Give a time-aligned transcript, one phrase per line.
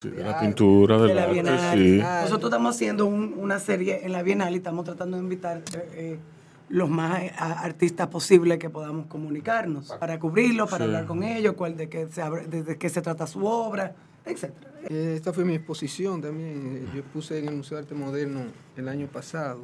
[0.00, 1.78] de la pintura, del de la arte, Bienal.
[1.78, 1.98] sí.
[1.98, 5.88] Nosotros estamos haciendo un- una serie en la Bienal y estamos tratando de invitar eh,
[5.92, 6.18] eh,
[6.70, 10.88] los más eh, a- artistas posibles que podamos comunicarnos para cubrirlo, para Sí.
[10.90, 13.94] hablar con ellos, cuál de qué se abre- de, de qué se trata su obra,
[14.24, 14.70] etcétera.
[14.88, 16.86] Eh, Esta fue mi exposición también.
[16.96, 18.40] Yo puse en el Museo de Arte Moderno
[18.78, 19.60] el año pasado.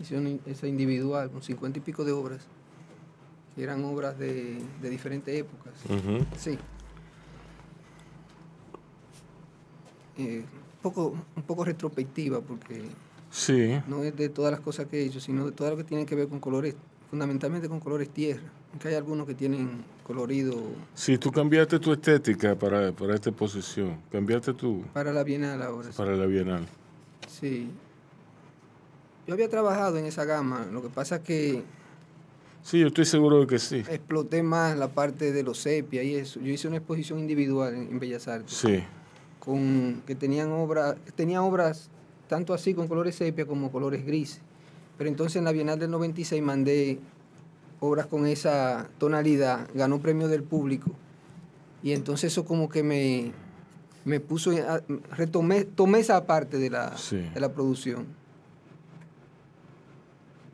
[0.00, 2.46] Hice una in- esa individual con cincuenta y pico de obras,
[3.54, 5.74] que eran obras de, de diferentes épocas.
[6.38, 6.58] Sí.
[10.18, 12.82] Eh, un, poco, un poco retrospectiva, porque
[13.30, 15.84] Sí, no es de todas las cosas que he hecho, sino de todo lo que
[15.84, 16.74] tiene que ver con colores,
[17.10, 18.42] fundamentalmente con colores tierra.
[18.72, 20.62] Aunque hay algunos que tienen colorido
[20.94, 25.88] sí, tú cambiaste tu estética para, para esta exposición, cambiaste tu para la Bienal ahora.
[25.90, 25.94] sí.
[25.96, 26.66] para la Bienal.
[27.28, 27.70] Sí.
[29.26, 31.62] Yo había trabajado en esa gama, lo que pasa es que
[32.62, 33.76] Sí, yo estoy seguro de que sí.
[33.88, 36.40] exploté más la parte de los sepia y eso.
[36.40, 38.82] Yo hice una exposición individual en, en Bellas Artes, Sí,
[39.52, 41.88] con, que tenían obras, tenía obras
[42.28, 44.42] tanto así con colores sepia como colores grises.
[44.98, 46.98] Pero entonces en la Bienal del 96 mandé
[47.80, 50.90] obras con esa tonalidad, ganó premio del público.
[51.82, 53.32] Y entonces eso como que me,
[54.04, 54.82] me puso, a-
[55.16, 57.16] retomé, tomé esa parte de la, Sí.
[57.32, 58.04] de la producción.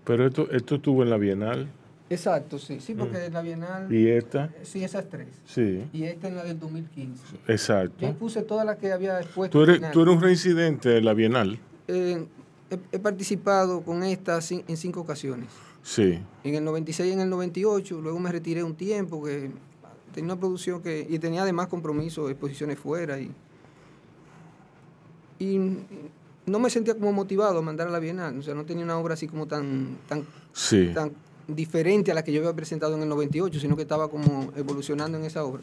[0.04, 1.66] pero esto, esto estuvo en la Bienal
[2.14, 5.28] Exacto, sí, sí, porque la Bienal, y esta, sí, esas tres.
[5.46, 7.22] sí, Y esta es la del 2015.
[7.32, 8.12] Yo exacto.
[8.14, 9.58] puse todas las que había expuesto.
[9.58, 11.58] Tú eres, tú eres un reincidente de la Bienal.
[11.88, 12.24] Eh,
[12.70, 15.48] he, he participado con esta en cinco ocasiones.
[15.82, 19.50] Sí, En el 96 y en el 98, luego me retiré un tiempo, que
[20.14, 23.20] tenía una producción que, y tenía además compromisos, exposiciones fuera.
[23.20, 23.30] Y,
[25.38, 25.58] y
[26.46, 28.96] no me sentía como motivado a mandar a la Bienal, o sea, no tenía una
[28.98, 30.90] obra así como tan, tan, sí.
[30.94, 31.12] tan
[31.48, 35.18] diferente a la que yo había presentado en el 98, sino que estaba como evolucionando
[35.18, 35.62] en esa obra.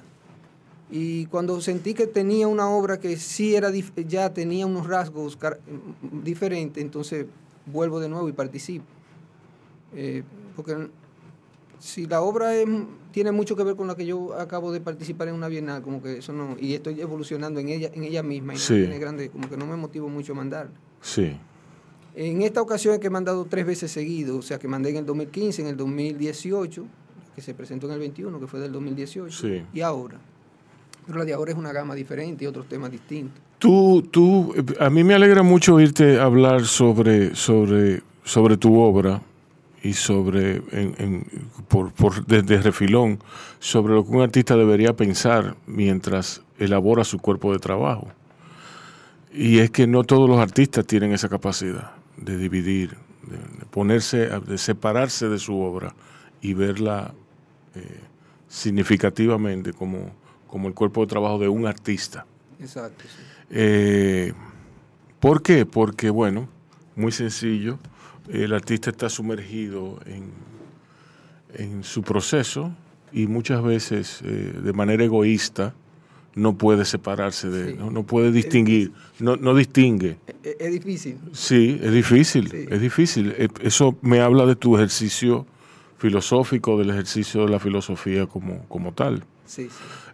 [0.89, 3.71] Y cuando sentí que tenía una obra que sí era
[4.07, 5.37] ya tenía unos rasgos
[6.23, 7.25] diferentes, entonces
[7.65, 8.85] vuelvo de nuevo y participo.
[9.95, 10.23] Eh,
[10.55, 10.89] porque
[11.79, 12.67] si la obra es-
[13.11, 16.01] tiene mucho que ver con la que yo acabo de participar en una bienal, como
[16.01, 18.75] que eso no, y estoy evolucionando en ella, en ella misma, y no Sí.
[18.75, 20.71] tiene grande, como que no me motivo mucho a mandarla.
[21.01, 21.37] Sí,
[22.15, 24.97] En esta ocasión es que he mandado tres veces seguido, o sea que mandé en
[24.97, 26.85] el 2015, en el 2018,
[27.35, 29.63] que se presentó en el 21, que fue del 2018, Sí.
[29.73, 30.17] y ahora.
[31.05, 33.39] Pero la de ahora es una gama diferente y otros temas distintos.
[33.59, 39.21] Tú, tú, eh, a mí me alegra mucho oírte hablar sobre, sobre, sobre tu obra
[39.81, 41.25] y sobre, en- en-
[41.69, 43.19] por, por- desde refilón,
[43.59, 48.07] sobre lo que un artista debería pensar mientras elabora su cuerpo de trabajo.
[49.33, 54.29] Y es que no todos los artistas tienen esa capacidad de dividir, de, de ponerse,
[54.39, 55.93] de separarse de su obra
[56.41, 57.13] y verla
[57.75, 57.99] eh,
[58.47, 60.11] significativamente como,
[60.47, 62.25] como el cuerpo de trabajo de un artista.
[62.59, 63.03] Exacto.
[63.03, 63.23] sí.
[63.51, 64.33] Eh,
[65.19, 65.65] ¿Por qué?
[65.65, 66.49] Porque, bueno,
[66.95, 67.77] muy sencillo,
[68.29, 70.31] el artista está sumergido en,
[71.53, 72.71] en su proceso
[73.11, 75.75] y muchas veces eh, de manera egoísta
[76.35, 77.77] no puede separarse de, Sí.
[77.77, 80.17] no, no puede distinguir, no, no distingue.
[80.43, 81.17] Es, es difícil.
[81.33, 82.65] Sí, es difícil, Sí.
[82.69, 83.33] es difícil.
[83.37, 85.45] Eh, Eso me habla de tu ejercicio
[85.97, 89.23] filosófico, del ejercicio de la filosofía como, como tal.
[89.45, 89.69] Sí, sí.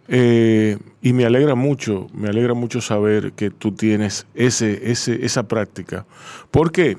[0.08, 5.46] Eh, y me alegra mucho, me alegra mucho saber que tú tienes ese, ese, esa
[5.46, 6.06] práctica.
[6.50, 6.96] ¿Por qué?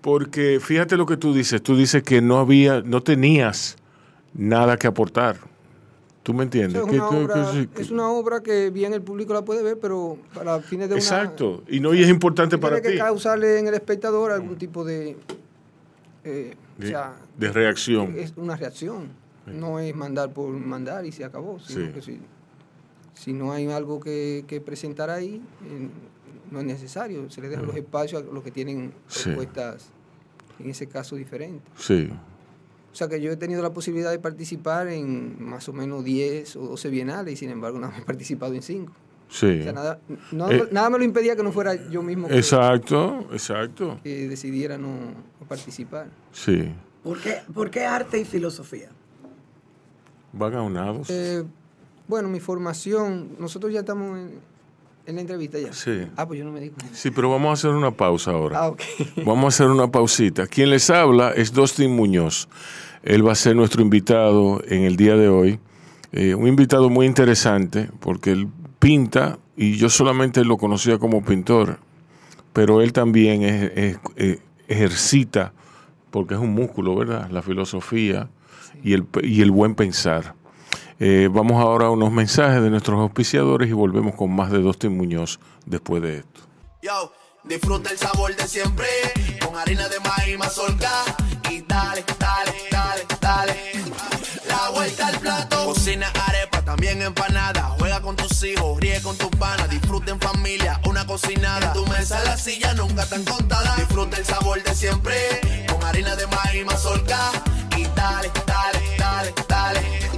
[0.00, 3.76] Porque fíjate lo que tú dices, tú dices que no había, no tenías
[4.34, 5.38] nada que aportar.
[6.28, 6.82] ¿Tú me O entiendes?
[6.82, 9.62] sea, es, una obra, que sí, es una obra que bien el público la puede
[9.62, 11.02] ver, pero para fines de una...
[11.02, 12.88] Exacto, y no y es importante para ti.
[12.90, 15.16] que causarle en el espectador algún tipo de...
[16.24, 18.14] eh, o De, sea, de reacción.
[18.14, 19.08] es una reacción.
[19.46, 21.58] No es mandar por mandar y se acabó.
[21.60, 21.92] Sino Sí.
[21.94, 22.20] que si,
[23.14, 25.88] si no hay algo que, que presentar ahí, eh,
[26.50, 27.30] no es necesario.
[27.30, 29.30] Se le dejan los espacios a los que tienen Sí.
[29.30, 29.88] propuestas,
[30.58, 31.62] en ese caso, diferentes.
[31.78, 32.10] Sí,
[32.92, 36.56] O sea que yo he tenido la posibilidad de participar en más o menos 10
[36.56, 38.92] o 12 bienales y sin embargo no he participado en 5.
[39.28, 39.60] sí.
[39.60, 40.00] O sea, nada,
[40.32, 44.00] no- Eh, nada me lo impedía que no fuera yo mismo que, Exacto, exacto.
[44.02, 44.88] que decidiera no,
[45.40, 46.08] no participar.
[46.32, 46.72] Sí.
[47.04, 48.88] ¿Por qué, por qué arte y filosofía?
[50.32, 51.08] Van aunados.
[51.10, 51.44] Eh,
[52.06, 54.30] bueno, mi formación, nosotros ya estamos en,
[55.08, 55.72] en la entrevista ya.
[55.72, 56.02] Sí.
[56.16, 56.94] Ah, pues yo no me di cuenta.
[56.94, 58.58] Sí, pero vamos a hacer una pausa ahora.
[58.60, 58.82] Ah, ok.
[59.24, 60.46] Vamos a hacer una pausita.
[60.46, 62.48] Quien les habla es Dustin Muñoz.
[63.02, 65.58] Él va a ser nuestro invitado en el día de hoy.
[66.12, 71.78] Eh, un invitado muy interesante porque él pinta y yo solamente lo conocía como pintor,
[72.52, 74.38] pero él también es- es- eh,
[74.68, 75.52] ejercita,
[76.10, 77.30] porque es un músculo, ¿verdad?
[77.30, 78.28] La filosofía
[78.82, 80.34] y, el, y el buen pensar.
[81.00, 84.96] Eh, vamos ahora a unos mensajes de nuestros auspiciadores y volvemos con más de Dustin
[84.96, 86.40] Muñoz después de esto.
[86.82, 87.12] Yo,
[87.44, 88.86] disfruta el sabor de siempre
[89.44, 90.90] con harina de maíz mazorca
[91.50, 93.54] y dale, dale, dale, dale.
[94.48, 97.76] La vuelta al plato, cocina arepa, también empanada.
[97.78, 101.68] Juega con tus hijos, ríe con tus panas, disfruta en familia, una cocinada.
[101.68, 103.76] En tu mesa la silla nunca tan contada.
[103.76, 105.14] Disfruta el sabor de siempre
[105.70, 107.30] con harina de maíz mazorca
[107.76, 110.17] y dale, dale, dale, dale.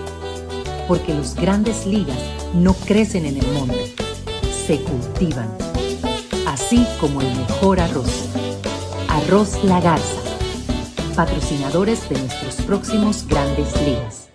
[0.91, 2.17] Porque los grandes ligas
[2.53, 3.95] no crecen en el monte,
[4.67, 5.49] se cultivan.
[6.45, 8.25] Así como el mejor arroz.
[9.07, 10.19] Arroz La Garza.
[11.15, 14.27] Patrocinadores de nuestros próximos grandes ligas.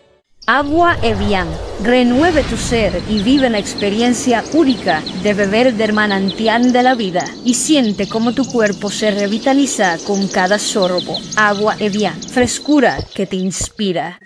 [0.46, 1.46] Agua Evian.
[1.82, 7.26] Renueve tu ser y vive la experiencia única de beber del manantial de la vida
[7.44, 11.18] y siente cómo tu cuerpo se revitaliza con cada sorbo.
[11.36, 12.18] Agua Evian.
[12.22, 14.18] Frescura que te inspira.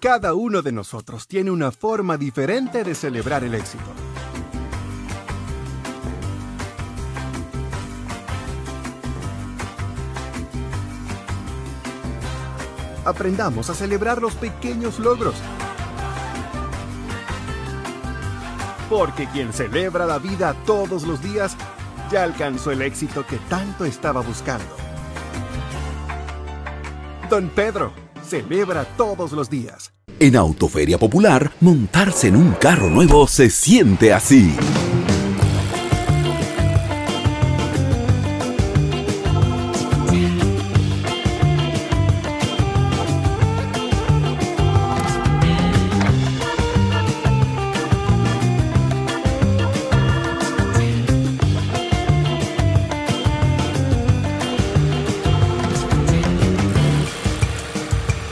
[0.00, 3.82] Cada uno de nosotros tiene una forma diferente de celebrar el éxito.
[13.04, 15.34] Aprendamos a celebrar los pequeños logros.
[18.88, 21.56] Porque quien celebra la vida todos los días
[22.08, 24.64] ya alcanzó el éxito que tanto estaba buscando.
[27.28, 27.92] Don Pedro,
[28.28, 29.92] celebra todos los días.
[30.20, 34.54] En Autoferia Popular, montarse en un carro nuevo se siente así.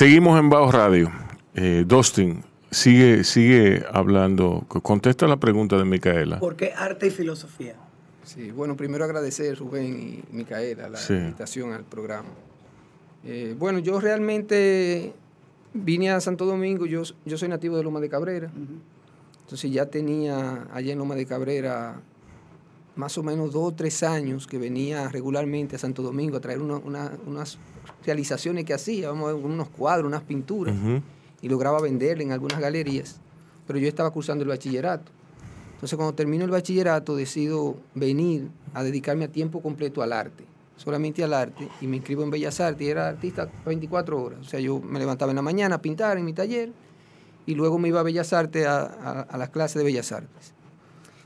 [0.00, 1.12] Seguimos en Bajo Radio.
[1.54, 4.64] Eh, Dustin, sigue, sigue hablando.
[4.66, 6.40] Contesta la pregunta de Micaela.
[6.40, 7.74] ¿Por qué arte y filosofía?
[8.24, 11.12] Sí, bueno, primero agradecer Rubén y Micaela la Sí.
[11.12, 12.30] invitación al programa.
[13.26, 15.12] Eh, bueno, yo realmente
[15.74, 18.50] vine a Santo Domingo, yo, yo soy nativo de Loma de Cabrera,
[19.42, 22.00] entonces ya tenía allá en Loma de Cabrera
[22.96, 26.62] más o menos dos o tres años que venía regularmente a Santo Domingo a traer
[26.62, 27.58] una- una- unas
[28.04, 30.74] realizaciones que hacía, vamos a ver, unos cuadros, unas pinturas,
[31.42, 33.18] y lograba venderle en algunas galerías,
[33.66, 35.10] pero yo estaba cursando el bachillerato.
[35.74, 40.44] Entonces cuando termino el bachillerato decido venir a dedicarme a tiempo completo al arte,
[40.76, 44.40] solamente al arte, y me inscribo en Bellas Artes y era artista 24 horas.
[44.40, 46.72] O sea, yo me levantaba en la mañana a pintar en mi taller
[47.46, 50.52] y luego me iba a Bellas Artes a, a- a las clases de Bellas Artes.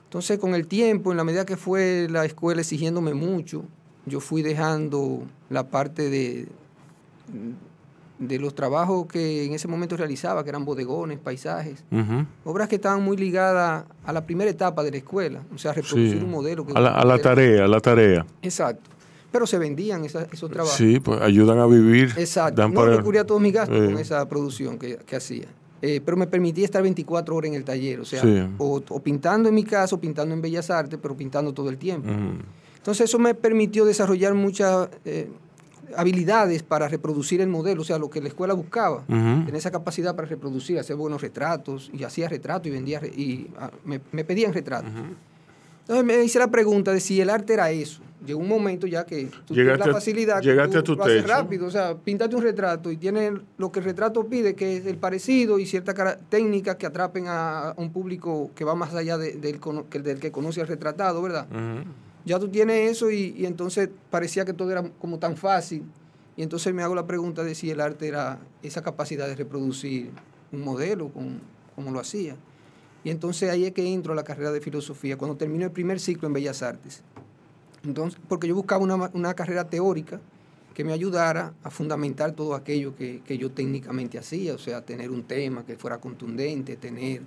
[0.04, 3.64] Entonces con el tiempo, en la medida que fue la escuela exigiéndome mucho,
[4.06, 6.46] yo fui dejando la parte de,
[8.18, 11.84] de los trabajos que en ese momento realizaba, que eran bodegones, paisajes,
[12.44, 16.18] obras que estaban muy ligadas a la primera etapa de la escuela, o sea, reproducir
[16.18, 16.24] Sí.
[16.24, 16.64] un modelo.
[16.64, 18.24] Que A la, a la tarea, a la tarea.
[18.40, 18.90] Exacto.
[19.32, 20.76] Pero se vendían esa- esos trabajos.
[20.76, 22.12] Sí, pues ayudan a vivir.
[22.16, 22.62] Exacto.
[22.62, 23.86] dan No, para- cubría todos mis gastos Eh.
[23.86, 25.46] con esa producción que, que hacía.
[25.82, 28.42] Eh, pero me permitía estar 24 horas en el taller, o sea, Sí.
[28.58, 31.76] o, o pintando en mi casa, o pintando en Bellas Artes, pero pintando todo el
[31.78, 32.08] tiempo.
[32.76, 35.28] Entonces eso me permitió desarrollar muchas eh,
[35.96, 39.04] habilidades para reproducir el modelo, o sea, lo que la escuela buscaba.
[39.06, 43.70] Tener esa capacidad para reproducir, hacer buenos retratos, y hacía retratos y vendía, y ah,
[43.84, 44.90] me, me pedían retratos.
[45.82, 48.00] Entonces me hice la pregunta de si el arte era eso.
[48.24, 50.82] Llegó un momento ya que tú tienes Llegaste la a- facilidad que llegaste tú a
[50.82, 51.66] tu lo haces rápido.
[51.66, 54.96] O sea, píntate un retrato y tienes lo que el retrato pide, que es el
[54.96, 59.60] parecido y ciertas técnicas que atrapen a un público que va más allá de- del,
[60.02, 61.46] del que conoce al retratado, ¿verdad?
[62.24, 65.82] Ya tú tienes eso y, entonces parecía que todo era como tan fácil.
[66.36, 70.10] Y entonces me hago la pregunta de si el arte era esa capacidad de reproducir
[70.50, 71.40] un modelo con-
[71.76, 72.36] como lo hacía.
[73.04, 76.00] Y entonces ahí es que entro a la carrera de filosofía, cuando termino el primer
[76.00, 77.02] ciclo en Bellas Artes.
[77.84, 80.20] Entonces, porque yo buscaba una, una carrera teórica
[80.72, 85.10] que me ayudara a fundamentar todo aquello que, que yo técnicamente hacía, o sea, tener
[85.10, 87.20] un tema que fuera contundente, tener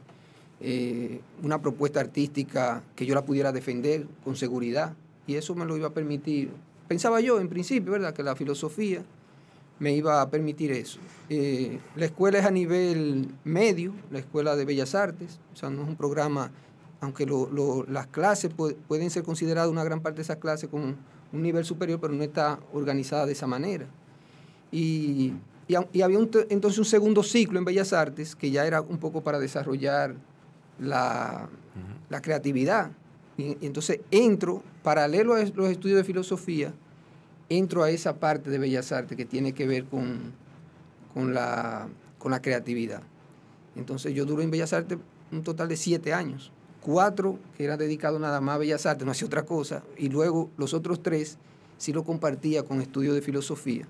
[0.62, 4.94] eh, una propuesta artística que yo la pudiera defender con seguridad.
[5.28, 6.50] Y eso me lo iba a permitir,
[6.88, 8.14] pensaba yo en principio, ¿verdad?
[8.14, 9.04] Que la filosofía
[9.80, 11.00] me iba a permitir eso.
[11.30, 15.84] Eh, la escuela es a nivel medio, la Escuela de Bellas Artes, o sea, no
[15.84, 16.50] es un programa,
[17.02, 17.28] aunque
[17.90, 20.96] las clases pu- pueden ser consideradas, una gran parte de esas clases con
[21.34, 23.86] un nivel superior, pero no está organizada de esa manera.
[24.72, 25.34] Y,
[26.02, 26.18] había
[26.50, 30.16] entonces un segundo ciclo en Bellas Artes que ya era un poco para desarrollar
[30.79, 31.50] la,
[32.10, 32.91] la creatividad.
[33.38, 36.74] Y, y entonces entro, paralelo a los estudios de filosofía,
[37.50, 40.34] entro a esa parte de Bellas Artes que tiene que ver con,
[41.13, 43.01] con, la, con la creatividad.
[43.75, 44.98] Entonces yo duré en Bellas Artes
[45.31, 46.51] un total de siete años.
[46.81, 49.84] Cuatro que era dedicado nada más a Bellas Artes, no hacía otra cosa.
[49.98, 51.38] Y luego los otros tres
[51.77, 53.86] sí lo compartía con estudios de filosofía.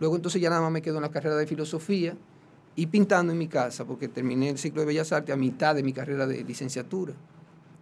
[0.00, 2.16] Luego entonces ya nada más me quedo en la carrera de filosofía
[2.74, 5.82] y pintando en mi casa, porque terminé el ciclo de Bellas Artes a mitad de
[5.82, 7.12] mi carrera de licenciatura.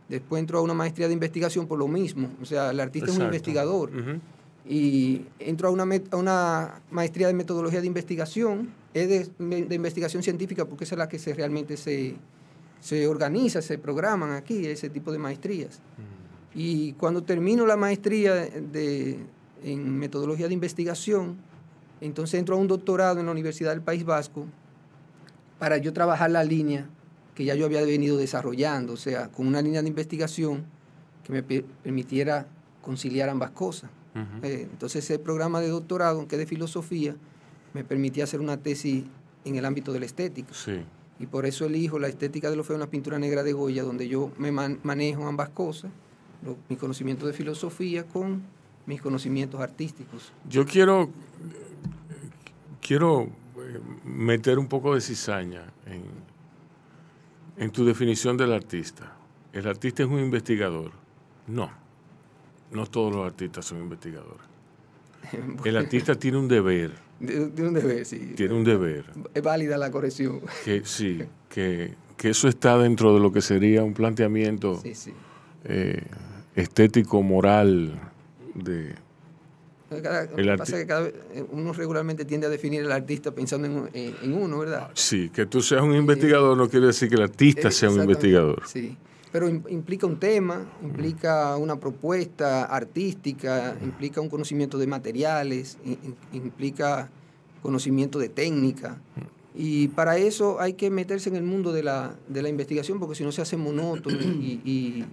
[0.08, 2.28] Después entro a una maestría de investigación por lo mismo.
[2.42, 3.36] O sea, el artista es un Exacto.
[3.36, 4.20] investigador Ujú.
[4.68, 10.24] y entro a una, a una maestría de metodología de investigación, es de, de investigación
[10.24, 12.16] científica porque esa es la que se, realmente se,
[12.80, 15.80] se organiza, se programan aquí, ese tipo de maestrías.
[16.52, 19.18] Y cuando termino la maestría de,
[19.62, 21.36] en metodología de investigación,
[22.00, 24.46] entonces entro a un doctorado en la Universidad del País Vasco
[25.60, 26.88] para yo trabajar la línea
[27.36, 30.64] que ya yo había venido desarrollando, o sea, con una línea de investigación
[31.22, 32.48] que me pe- permitiera
[32.82, 33.88] conciliar ambas cosas.
[34.42, 37.14] Eh, entonces ese programa de doctorado, aunque de filosofía,
[37.74, 39.04] me permitía hacer una tesis
[39.44, 40.52] en el ámbito de la estética.
[40.52, 40.80] Sí.
[41.20, 43.84] Y por eso elijo la estética de lo feo en la pintura negra de Goya,
[43.84, 45.90] donde yo me man- manejo ambas cosas,
[46.44, 48.42] lo- mis conocimientos de filosofía con
[48.86, 50.32] mis conocimientos artísticos.
[50.48, 51.10] Yo quiero,
[52.80, 53.28] quiero
[54.04, 56.02] meter un poco de cizaña en,
[57.56, 59.12] en tu definición del artista.
[59.52, 60.92] ¿El artista es un investigador?
[61.46, 61.70] No,
[62.72, 64.42] no todos los artistas son investigadores.
[65.64, 68.32] El artista tiene un deber, De, de un deber, sí.
[68.36, 70.40] tiene un deber, Es válida la corrección.
[70.64, 75.12] que sí, que, que eso está dentro de lo que sería un planteamiento Sí, sí.
[75.64, 76.02] eh,
[76.54, 78.00] estético, moral,
[78.54, 78.94] de,
[79.90, 82.84] Cada- El lo que arti- pasa es que cada eh, uno regularmente tiende a definir
[82.84, 84.90] al artista pensando en, en- en uno, ¿verdad?
[84.94, 88.00] Sí, que tú seas un investigador no quiere decir que el artista Eh, sea un
[88.00, 88.62] investigador.
[88.68, 88.96] Sí,
[89.32, 95.76] pero im- implica un tema, implica una propuesta artística, implica un conocimiento de materiales,
[96.32, 97.10] implica
[97.62, 98.98] conocimiento de técnica.
[99.54, 103.16] Y para eso hay que meterse en el mundo de la, de la investigación, porque
[103.16, 105.04] si no se hace monótono y, y-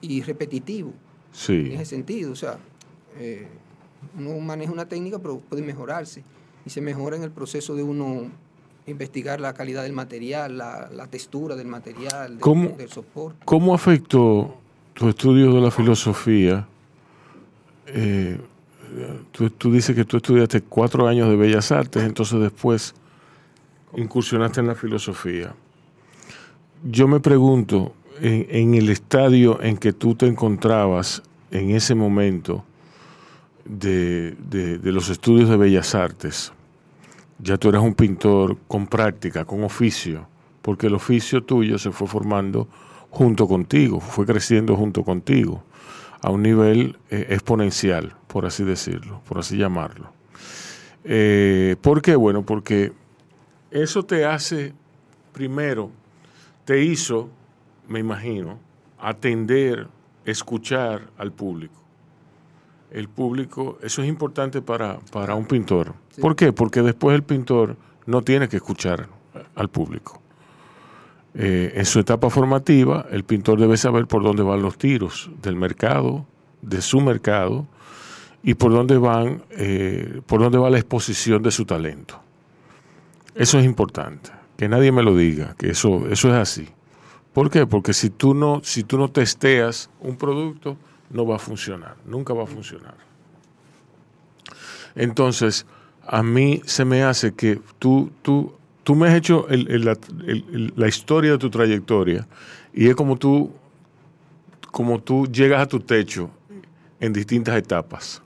[0.00, 0.94] y repetitivo en
[1.32, 2.32] Sí, ese sentido.
[2.32, 2.58] O sea,
[3.18, 3.46] eh,
[4.16, 6.22] uno maneja una técnica, pero puede mejorarse.
[6.64, 8.26] Y se mejora en el proceso de uno
[8.86, 12.70] investigar la calidad del material, la, la textura del material, del, ¿Cómo?
[12.70, 13.38] del soporte.
[13.44, 14.56] ¿cómo afectó
[14.94, 16.66] tu estudio de la filosofía?
[17.86, 18.38] Eh,
[19.32, 22.94] tú, tú dices que tú estudiaste cuatro años de Bellas Artes, entonces después
[23.96, 25.54] incursionaste en la filosofía.
[26.84, 32.64] Yo me pregunto, en, en el estadio en que tú te encontrabas en ese momento
[33.68, 36.52] de, de- los estudios de Bellas Artes,
[37.38, 40.26] ya tú eras un pintor con práctica, con oficio,
[40.62, 42.68] porque el oficio tuyo se fue formando
[43.10, 45.62] junto contigo, fue creciendo junto contigo,
[46.20, 50.12] a un nivel eh, exponencial, por así decirlo, por así llamarlo.
[51.04, 52.16] Eh, ¿Por qué?
[52.16, 52.92] Bueno, porque
[53.70, 54.72] eso te hace,
[55.32, 55.90] primero,
[56.64, 57.28] te hizo,
[57.86, 58.58] me imagino,
[58.98, 59.86] atender,
[60.24, 61.74] escuchar al público.
[62.90, 65.94] El público, eso es importante para, para un pintor.
[66.20, 66.52] ¿Por qué?
[66.52, 67.76] Porque después el pintor
[68.06, 69.08] no tiene que escuchar
[69.54, 70.20] al público.
[71.34, 75.56] Eh, en su etapa formativa, el pintor debe saber por dónde van los tiros del
[75.56, 76.26] mercado,
[76.62, 77.66] de su mercado,
[78.42, 82.20] y por dónde van, eh, por dónde va la exposición de su talento.
[83.34, 86.68] Eso es importante, que nadie me lo diga, que eso, eso es así.
[87.32, 87.66] ¿Por qué?
[87.66, 90.76] Porque si tú no, si tú no testeas un producto,
[91.10, 92.94] no va a funcionar, nunca va a funcionar.
[94.94, 95.66] Entonces,
[96.06, 99.96] a mí se me hace que tú, tú, tú me has hecho el- el- la,
[100.26, 102.26] el- la historia de tu trayectoria
[102.72, 103.50] y es como tú,
[104.70, 106.30] como tú llegas a tu techo
[107.00, 108.22] en distintas etapas.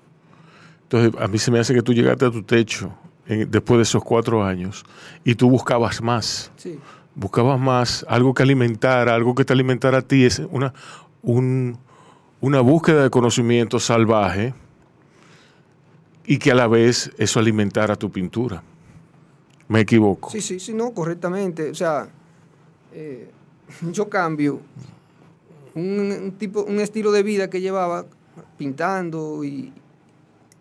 [0.84, 2.92] Entonces, a mí se me hace que tú llegaste a tu techo
[3.26, 4.84] en- después de esos cuatro años
[5.24, 6.78] y tú buscabas más Sí.
[7.14, 10.72] buscabas más, algo que alimentara, algo que te alimentara a ti, es una,
[11.22, 11.76] un-
[12.42, 14.52] una búsqueda de conocimiento salvaje
[16.26, 18.62] y que a la vez eso alimentara tu pintura.
[19.68, 20.28] Me equivoco.
[20.30, 21.70] Sí, sí, sí, no, correctamente.
[21.70, 22.08] O sea,
[22.92, 23.30] eh,
[23.92, 24.60] yo cambio
[25.74, 25.82] un,
[26.24, 28.04] un tipo, un estilo de vida que llevaba
[28.58, 29.72] pintando y,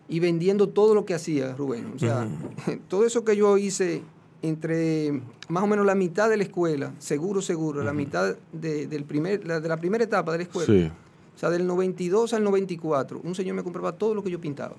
[0.08, 1.92] y vendiendo todo lo que hacía Rubén.
[1.94, 2.26] O sea,
[2.88, 4.02] todo eso que yo hice
[4.40, 9.04] entre más o menos la mitad de la escuela, seguro, seguro, la mitad de, del
[9.04, 10.66] primer, la- de la primera etapa de la escuela.
[10.66, 10.90] Sí,
[11.34, 14.76] O sea, del 92 al 94, un señor me compraba todo lo que yo pintaba.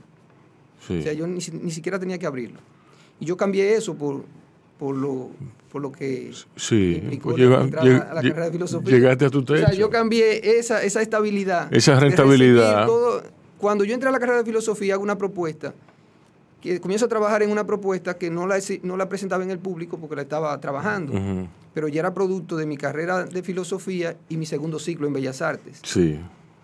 [0.87, 0.99] sí.
[0.99, 2.59] O sea, yo ni, ni siquiera tenía que abrirlo.
[3.19, 4.23] Y yo cambié eso por,
[4.79, 5.29] por, lo,
[5.71, 8.91] por lo que Sí, implicó pues llega- entrar lleg- a, la carrera de filosofía.
[8.95, 9.79] llegaste a tu O sea, techo.
[9.79, 11.73] yo cambié esa, esa estabilidad.
[11.73, 12.85] Esa rentabilidad.
[12.85, 13.23] todo.
[13.57, 15.73] Cuando yo entré a la carrera de filosofía, hago una propuesta,
[16.61, 19.59] que comienzo a trabajar en una propuesta que no la, no la presentaba en el
[19.59, 21.13] público porque la estaba trabajando,
[21.73, 25.41] pero ya era producto de mi carrera de filosofía y mi segundo ciclo en Bellas
[25.41, 25.79] Artes.
[25.83, 26.19] Sí,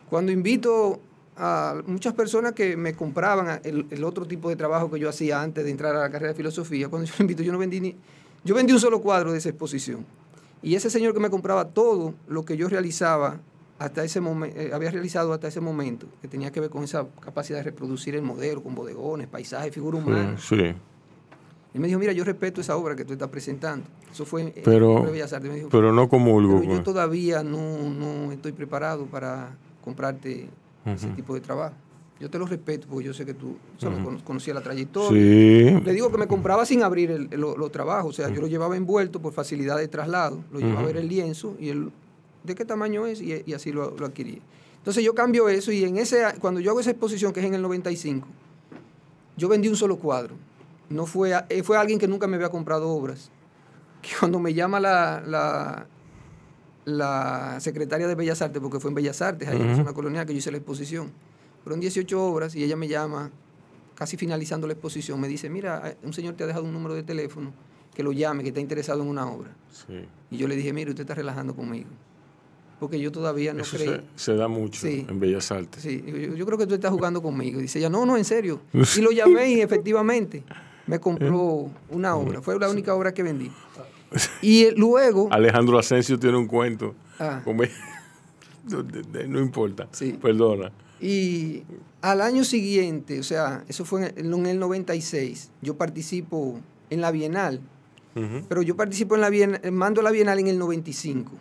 [0.10, 1.00] Cuando invito
[1.38, 5.42] a muchas personas que me compraban el, el otro tipo de trabajo que yo hacía
[5.42, 7.80] antes de entrar a la carrera de filosofía, cuando yo lo invito, yo no vendí
[7.80, 7.96] ni.
[8.44, 10.06] Yo vendí un solo cuadro de esa exposición.
[10.62, 13.40] Y ese señor que me compraba todo lo que yo realizaba
[13.78, 17.60] hasta ese momento, había realizado hasta ese momento, que tenía que ver con esa capacidad
[17.60, 20.42] de reproducir el modelo, con bodegones, paisajes, figuras humanas.
[20.42, 20.74] sí, sí.
[21.72, 23.86] Él me dijo, mira, yo respeto esa obra que tú estás presentando.
[24.12, 25.50] Eso fue Pero, en Bellas Artes.
[25.52, 26.56] Me dijo, pero no comulgo.
[26.60, 30.50] pero yo con- todavía no, no estoy preparado para comprarte
[30.86, 31.76] ese tipo de trabajo.
[32.20, 35.10] Yo te lo respeto porque yo sé que tú o sea, cono- conocías la trayectoria.
[35.22, 35.82] Sí.
[35.86, 38.48] Le digo que me compraba sin abrir el- el- los trabajos, o sea, yo lo
[38.48, 41.92] llevaba envuelto por facilidad de traslado, lo llevaba a ver el lienzo y el
[42.44, 44.42] de qué tamaño es y, y así lo, lo adquirí.
[44.78, 47.54] Entonces yo cambio eso y en ese cuando yo hago esa exposición que es en
[47.54, 48.28] el 95,
[49.38, 50.36] yo vendí un solo cuadro.
[50.90, 53.30] No fue, eh, fue alguien que nunca me había comprado obras.
[54.02, 55.86] Que cuando me llama la, la,
[56.86, 59.82] la secretaria de Bellas Artes, porque fue en Bellas Artes, ahí en la Ujú.
[59.84, 61.12] zona colonial que yo hice la exposición,
[61.64, 63.32] fueron 18 obras y ella me llama
[63.96, 67.04] casi finalizando la exposición, me dice, mira, un señor te ha dejado un número de
[67.04, 67.52] teléfono,
[67.94, 69.50] que lo llame, que está interesado en una obra.
[69.72, 70.06] Sí.
[70.32, 71.90] Y yo le dije, mire, usted está relajando conmigo.
[72.80, 73.90] Porque yo todavía no Eso creí.
[73.90, 75.06] se, se da mucho Sí.
[75.10, 75.84] en Bellas Artes.
[75.84, 77.60] Sí, yo, yo creo que tú estás jugando conmigo.
[77.60, 78.62] Dice ella, no, no, en serio.
[78.98, 80.44] Y lo llamé y efectivamente
[80.88, 82.42] me compró una obra.
[82.42, 83.52] Fue la única obra que vendí.
[84.42, 86.96] Y luego, Alejandro Asensio tiene un cuento.
[87.20, 87.42] Ah.
[89.28, 89.88] no, importa.
[89.92, 90.18] Sí.
[90.22, 90.72] Perdona.
[91.02, 91.64] y
[92.02, 97.02] al año siguiente, o sea, eso fue en el, en el 96, yo participo en
[97.02, 97.60] la Bienal.
[98.50, 101.32] Pero yo participo en la Bienal, mando la Bienal en el 95.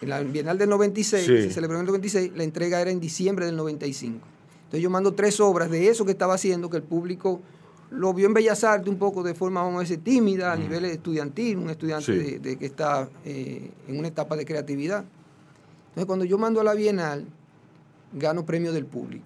[0.00, 1.32] En la Bienal del 96, Sí.
[1.32, 4.18] que se celebró en el 96, la entrega era en diciembre del 95.
[4.56, 7.42] Entonces yo mando tres obras de eso que estaba haciendo, que el público
[7.90, 10.84] lo vio en Bellas Artes un poco de forma, vamos a decir, tímida, a nivel
[10.84, 12.12] estudiantil, un estudiante Sí.
[12.18, 15.04] de, de que está eh, en una etapa de creatividad.
[15.88, 17.24] Entonces cuando yo mando a la Bienal,
[18.12, 19.24] gano premio del público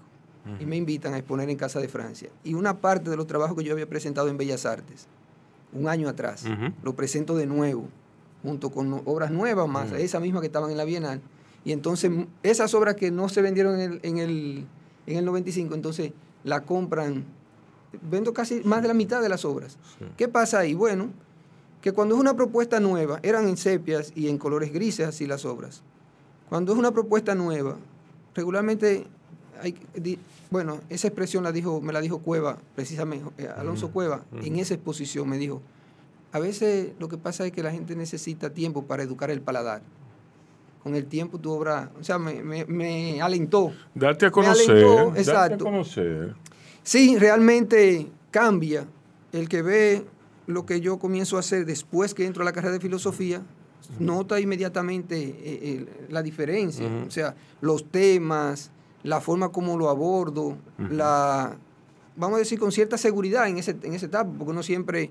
[0.59, 2.29] y me invitan a exponer en Casa de Francia.
[2.43, 5.07] Y una parte de los trabajos que yo había presentado en Bellas Artes,
[5.73, 6.73] un año atrás, Ujú.
[6.83, 7.89] lo presento de nuevo,
[8.43, 9.97] junto con obras nuevas más, Ujú.
[10.01, 11.21] esa misma que estaban en la Bienal.
[11.65, 12.11] Y entonces
[12.43, 14.67] esas obras que no se vendieron en el, en el,
[15.07, 17.25] en el 95, entonces la compran,
[18.01, 19.77] vendo casi más de la mitad de las obras.
[19.99, 20.05] Sí.
[20.17, 20.75] ¿Qué pasa ahí?
[20.75, 21.11] Bueno,
[21.81, 25.45] que cuando es una propuesta nueva, eran en sepias y en colores grises así las
[25.45, 25.83] obras.
[26.49, 27.77] Cuando es una propuesta nueva,
[28.35, 29.05] regularmente
[29.61, 30.19] hay, di-
[30.51, 34.75] bueno, esa expresión la dijo, me la dijo Cueva, precisamente, eh, Alonso Cueva, en esa
[34.75, 35.61] exposición me dijo,
[36.33, 39.83] a veces lo que pasa es que la gente necesita tiempo para educar el paladar.
[40.83, 43.73] Con el tiempo tu obra, o sea, me, me- me alentó.
[43.95, 45.25] Darte a Me conocer.
[45.27, 46.35] darte a conocer.
[46.83, 48.87] Sí, realmente cambia.
[49.33, 50.05] El que ve
[50.47, 53.43] lo que yo comienzo a hacer después que entro a la carrera de filosofía,
[53.99, 56.87] nota inmediatamente eh, eh, la diferencia.
[57.07, 58.71] O sea, los temas,
[59.03, 60.57] la forma como lo abordo,
[60.91, 61.57] la,
[62.17, 65.11] vamos a decir, con cierta seguridad en, ese, en esa etapa, porque uno siempre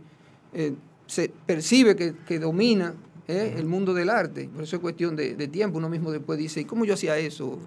[0.53, 0.73] eh,
[1.07, 2.93] se percibe que, que domina
[3.27, 4.49] el mundo del arte.
[4.53, 5.77] Por eso es cuestión de, de tiempo.
[5.77, 7.59] Uno mismo después dice, ¿y cómo yo hacía eso?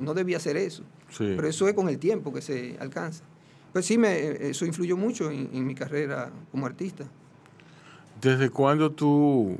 [0.00, 0.84] No debía hacer eso.
[1.16, 1.34] Sí.
[1.36, 3.22] Pero eso es con el tiempo que se alcanza.
[3.72, 7.04] Pues sí, me, eso influyó mucho en, en mi carrera como artista.
[8.20, 9.56] ¿Desde cuándo tú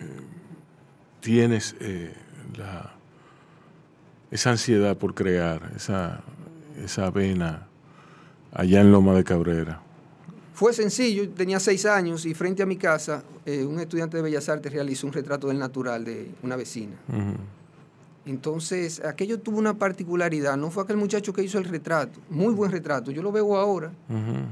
[0.00, 0.06] eh,
[1.20, 2.14] tienes eh,
[2.56, 2.94] la,
[4.30, 6.22] esa ansiedad por crear, esa,
[6.82, 7.66] esa vena
[8.52, 9.80] allá en Loma de Cabrera?
[10.54, 14.48] Fue sencillo, tenía seis años y frente a mi casa eh, un estudiante de Bellas
[14.48, 16.94] Artes realizó un retrato del natural de una vecina.
[18.26, 22.70] Entonces, aquello tuvo una particularidad, no fue aquel muchacho que hizo el retrato, muy buen
[22.72, 23.92] retrato, yo lo veo ahora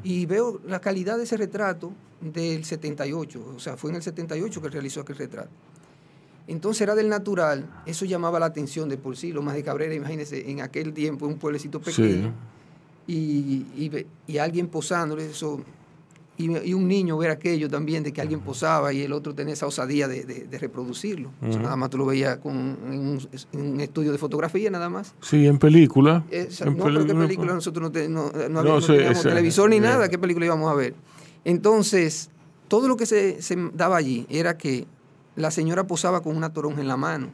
[0.05, 4.61] y veo la calidad de ese retrato del 78, o sea, fue en el 78
[4.61, 5.49] que realizó aquel retrato.
[6.49, 10.51] Entonces era del natural, eso llamaba la atención de por sí, Lomas de Cabrera, imagínense,
[10.51, 12.35] en aquel tiempo un pueblecito pequeño
[13.07, 15.61] y, y ve- y alguien posándole eso,
[16.39, 19.53] y, y un niño ver aquello también, de que alguien posaba y el otro tenía
[19.55, 21.31] esa osadía de, de- de reproducirlo.
[21.41, 21.63] O sea, Ujú.
[21.63, 25.15] nada más tú lo veías con, en, un, en un estudio de fotografía, nada más.
[25.21, 26.25] Sí, en película.
[26.31, 29.69] Esa- En no, pero qué película nosotros no, te- no, no sí, teníamos esa- televisor
[29.71, 30.95] ni nada, ¿qué película íbamos a ver?
[31.45, 32.31] Entonces,
[32.69, 34.87] todo lo que se, se daba allí era que
[35.37, 37.29] la señora posaba con una toronja en la mano.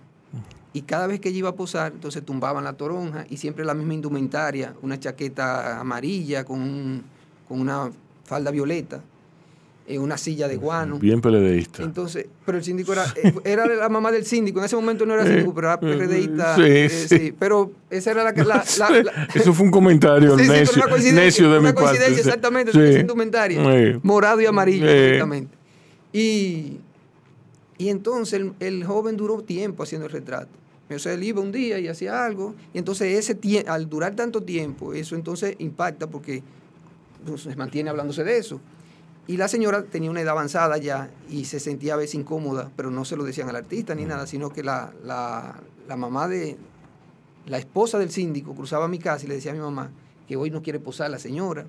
[0.73, 3.75] Y cada vez que ella iba a posar, entonces tumbaban la toronja y siempre la
[3.75, 7.03] misma indumentaria, una chaqueta amarilla con, un-
[7.49, 7.91] con una
[8.29, 9.03] falda violeta,
[9.87, 10.99] eh, una silla de guano.
[10.99, 11.83] Bien peledeísta.
[11.83, 14.59] Entonces, pero el síndico era, eh, era la mamá del síndico.
[14.59, 16.57] En ese momento no era síndico, pero era PRDista.
[16.57, 17.35] Sí, eh, sí.
[17.38, 18.45] Pero esa era la que.
[18.45, 21.69] La, la- la- Eso fue un comentario Sí, sí, necio, una coincidencia, necio de una
[21.71, 21.81] mi parte.
[21.88, 22.29] coincidencia, sí.
[22.29, 22.79] exactamente, Sí.
[22.81, 23.59] esa indumentaria.
[23.93, 24.01] Sí.
[24.03, 24.93] Morado y amarillo, Sí.
[24.93, 25.57] exactamente.
[26.12, 26.79] Y,
[27.79, 30.49] y entonces el, el joven duró tiempo haciendo el retrato.
[30.95, 33.38] O sea, él iba un día y hacía algo, y entonces ese
[33.69, 36.43] al durar tanto tiempo, eso entonces impacta porque
[37.37, 38.61] se mantiene hablándose de eso.
[39.27, 42.91] Y la señora tenía una edad avanzada ya y se sentía a veces incómoda, pero
[42.91, 46.57] no se lo decían al artista ni nada, sino que la, la- la mamá de,
[47.47, 49.91] la esposa del síndico cruzaba mi casa y le decía a mi mamá
[50.27, 51.67] que hoy no quiere posar la señora,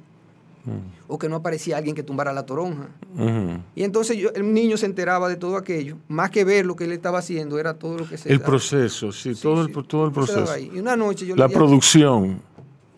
[1.08, 2.90] o que no aparecía alguien que tumbara la toronja.
[3.16, 3.60] Ujú.
[3.76, 6.84] Y entonces yo- el niño se enteraba de todo aquello, más que ver lo que
[6.84, 10.12] él estaba haciendo, era todo lo que se El proceso, sí, todo, El, todo el
[10.12, 10.58] proceso.
[10.58, 12.42] Y una noche yo le La dije a- producción.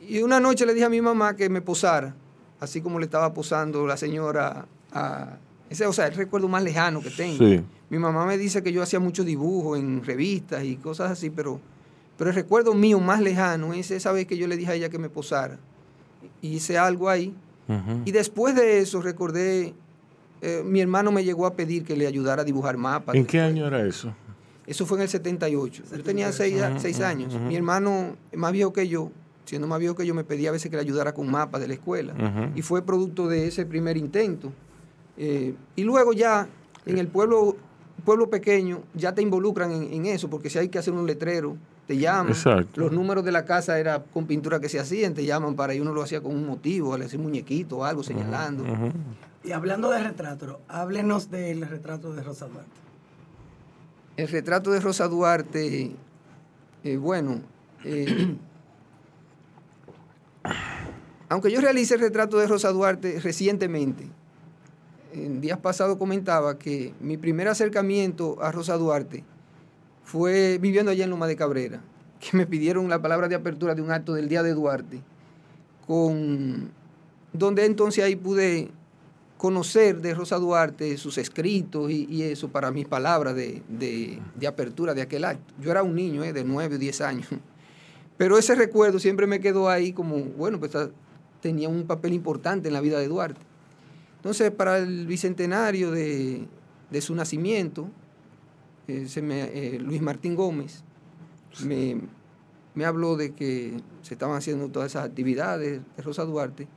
[0.07, 2.13] y una noche le dije a mi mamá que me posara,
[2.61, 5.37] así como le estaba posando la señora a...
[5.69, 7.37] Ese, o sea, el recuerdo más lejano que tengo.
[7.37, 7.61] Sí.
[7.89, 11.59] Mi mamá me dice que yo hacía mucho dibujo en revistas y cosas así, pero,
[12.17, 14.89] pero el recuerdo mío más lejano es esa vez que yo le dije a ella
[14.89, 15.57] que me posara.
[16.41, 17.33] Hice algo ahí.
[18.03, 19.73] Y después de eso recordé,
[20.41, 23.15] eh, mi hermano me llegó a pedir que le ayudara a dibujar mapas.
[23.15, 24.13] ¿En qué año era eso?
[24.67, 25.83] Eso fue en el 78.
[25.95, 27.33] Yo tenía seis, a- Ujú, seis ujú, años.
[27.39, 29.09] Mi hermano, más viejo que yo,
[29.45, 31.67] siendo más viejo que yo, me pedía a veces que le ayudara con mapas de
[31.67, 32.13] la escuela.
[32.55, 34.51] Y fue producto de ese primer intento.
[35.17, 36.47] Eh, y luego ya,
[36.85, 37.55] en el pueblo,
[38.05, 41.57] pueblo pequeño, ya te involucran en, en eso, porque si hay que hacer un letrero,
[41.87, 42.29] te llaman.
[42.29, 42.81] Exacto.
[42.81, 45.79] Los números de la casa era con pintura que se hacían, te llaman para y
[45.79, 48.63] uno lo hacía con un motivo, le hacía un muñequito o algo señalando.
[49.43, 52.71] Y hablando de retrato, háblenos del retrato de Rosa Duarte.
[54.17, 55.91] El retrato de Rosa Duarte,
[56.83, 57.41] eh, bueno,
[57.83, 58.35] eh,
[61.31, 64.05] aunque yo realicé el retrato de Rosa Duarte recientemente,
[65.13, 69.23] en días pasados comentaba que mi primer acercamiento a Rosa Duarte
[70.03, 71.79] fue viviendo allá en Loma de Cabrera,
[72.19, 74.99] que me pidieron la palabra de apertura de un acto del Día de Duarte,
[75.87, 76.69] con,
[77.31, 78.69] donde entonces ahí pude
[79.37, 85.01] conocer de Rosa Duarte sus escritos y, eso para mis palabras de, de- apertura de
[85.01, 85.53] aquel acto.
[85.61, 87.27] Yo era un niño eh, de 9 o 10 años,
[88.17, 90.75] pero ese recuerdo siempre me quedó ahí como, bueno, pues
[91.41, 93.41] tenía un papel importante en la vida de Duarte.
[94.17, 96.47] Entonces, para el bicentenario de,
[96.91, 97.89] de su nacimiento,
[98.87, 99.43] eh, se me-
[99.75, 100.83] eh, Luis Martín Gómez
[101.65, 101.99] me,
[102.75, 106.67] me habló de que se estaban haciendo todas esas actividades de Rosa Duarte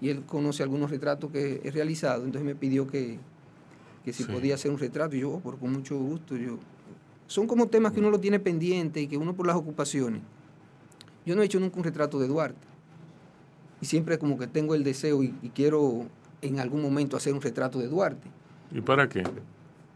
[0.00, 3.18] y él conoce algunos retratos que he realizado, entonces me pidió que,
[4.04, 4.32] que si Sí.
[4.32, 6.36] podía hacer un retrato, y yo, "Oh, por con mucho gusto.
[6.36, 6.58] Yo,
[7.26, 10.22] son como temas que uno lo tiene pendiente y que uno por las ocupaciones.
[11.26, 12.66] Yo no he hecho nunca un retrato de Duarte.
[13.80, 16.06] Y siempre como que tengo el deseo y, y quiero
[16.42, 18.28] en algún momento hacer un retrato de Duarte,
[18.72, 19.22] ¿Y para qué?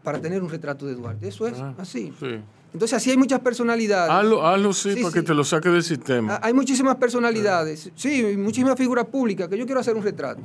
[0.03, 1.27] para tener un retrato de Duarte.
[1.27, 2.13] Eso es Ah, así.
[2.19, 2.27] Sí.
[2.73, 4.11] Entonces así hay muchas personalidades.
[4.11, 6.35] Hazlo, hazlo sí, Sí, para que te lo saque del sistema.
[6.35, 10.41] Ah, Hay muchísimas personalidades, sí, muchísimas figuras públicas que yo quiero hacer un retrato.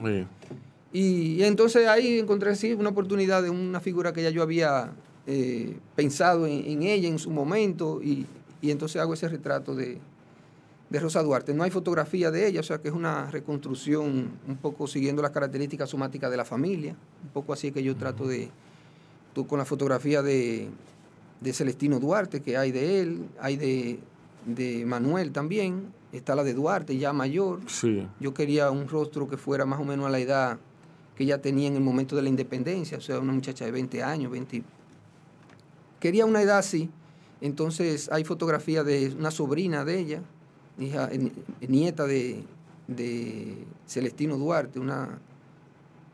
[0.93, 4.91] Y entonces ahí encontré sí una oportunidad de una figura que ya yo había
[5.27, 8.27] eh, pensado en, en ella en su momento y,
[8.61, 9.99] y entonces hago ese retrato de,
[10.91, 11.55] de Rosa Duarte.
[11.55, 15.31] No hay fotografía de ella, o sea que es una reconstrucción un poco siguiendo las
[15.31, 16.97] características somáticas de la familia.
[17.23, 18.51] Un poco así es que yo trato de,
[19.33, 20.69] tú con la fotografía de,
[21.41, 24.01] de Celestino Duarte que hay de él, hay de,
[24.47, 27.61] de Manuel también, está la de Duarte ya mayor.
[27.69, 28.07] Sí.
[28.19, 30.59] Yo quería un rostro que fuera más o menos a la edad
[31.17, 34.03] que ella tenía en el momento de la independencia, o sea, una muchacha de 20
[34.03, 34.65] años, 20.
[36.01, 36.91] Quería una edad así.
[37.41, 40.23] Entonces hay fotografía de una sobrina de ella,
[40.81, 41.31] hija, eh,
[41.69, 42.43] nieta de,
[42.89, 45.19] de Celestino Duarte, una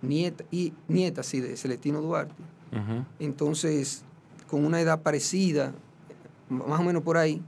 [0.02, 2.35] nieta, y nieta, sí, de Celestino Duarte.
[3.18, 4.02] Entonces,
[4.50, 5.72] con una edad parecida,
[6.50, 7.40] más o menos por ahí,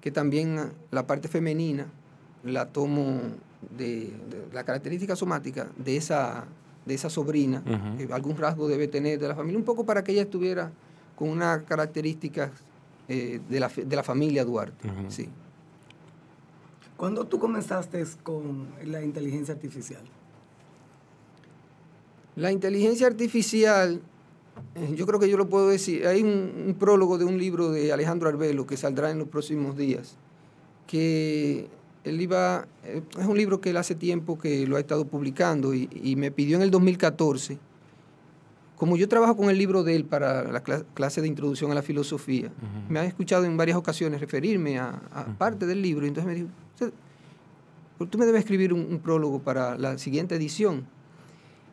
[0.00, 1.86] que también la parte femenina
[2.44, 3.20] la tomo
[3.76, 4.12] de,
[4.52, 6.44] la característica somática de esa,
[6.86, 7.62] de esa sobrina,
[7.98, 10.70] que algún rasgo debe tener de la familia, un poco para que ella estuviera
[11.14, 12.50] con una característica
[13.08, 14.90] eh, de, la, de, la, familia Duarte.
[15.08, 15.28] sí.
[16.96, 20.02] ¿Cuándo tú comenzaste con la inteligencia artificial?
[22.36, 24.00] La inteligencia artificial,
[24.74, 27.92] eh, yo creo que yo lo puedo decir, hay un, prólogo de un libro de
[27.92, 30.16] Alejandro Arbelo que saldrá en los próximos días,
[30.86, 31.68] que
[32.04, 35.74] él iba, eh, es un libro que él hace tiempo que lo ha estado publicando
[35.74, 37.58] y, me pidió en el 2014,
[38.76, 41.82] como yo trabajo con el libro de él para la clase de introducción a la
[41.82, 42.50] filosofía,
[42.88, 45.00] me ha escuchado en varias ocasiones referirme a,
[45.38, 50.34] parte del libro, entonces me dijo, tú me debes escribir un prólogo para la siguiente
[50.34, 50.86] edición.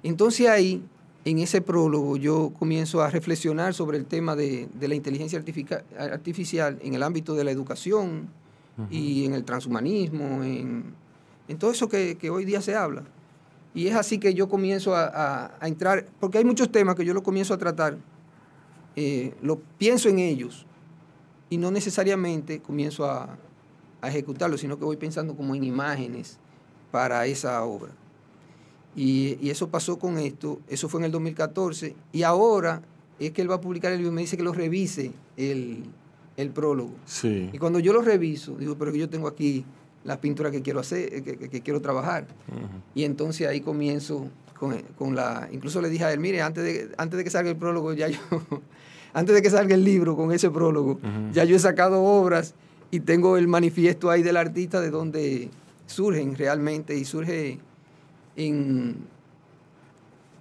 [0.04, 0.84] Entonces ahí,
[1.26, 5.40] en ese prólogo, yo comienzo a reflexionar sobre el tema de, la inteligencia
[6.00, 8.30] artificial en el ámbito de la educación
[8.90, 10.96] y en el transhumanismo, en,
[11.60, 13.04] todo eso que, hoy día se habla.
[13.74, 17.22] Y es así que yo comienzo a, entrar, porque hay muchos temas que yo lo
[17.22, 17.98] comienzo a tratar,
[18.96, 20.66] eh, lo pienso en ellos
[21.50, 23.38] y no necesariamente comienzo a,
[24.02, 26.38] a ejecutarlos, sino que voy pensando como en imágenes
[26.92, 27.92] para esa obra.
[28.96, 32.82] Y, eso pasó con esto, eso fue en el 2014, y ahora
[33.20, 35.84] es que él va a publicar el libro y me dice que lo revise el,
[36.54, 36.96] prólogo.
[37.24, 39.64] Y cuando yo lo reviso, digo, pero que yo tengo aquí
[40.04, 42.26] las pinturas que quiero hacer, que, quiero trabajar.
[42.96, 44.28] Y entonces ahí comienzo
[44.98, 47.58] con, la, incluso le dije a él, mire, antes de, antes de que salga el
[47.58, 48.20] prólogo, ya yo,
[49.14, 51.00] antes de que salga el libro con ese prólogo,
[51.32, 52.56] ya yo he sacado obras
[52.92, 55.50] y tengo el manifiesto ahí del artista de donde
[55.86, 57.60] surgen realmente y surge
[58.36, 58.98] en,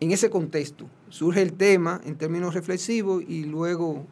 [0.01, 0.87] en ese contexto.
[1.09, 4.05] Surge el tema en términos reflexivos y luego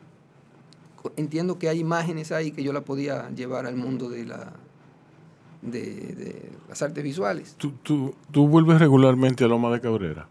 [1.16, 4.53] entiendo que hay imágenes ahí que yo la podía llevar al mundo de, la,
[5.62, 7.57] de, las artes visuales.
[7.59, 10.29] ¿Tú, tú, vuelves regularmente a Loma de Cabrera?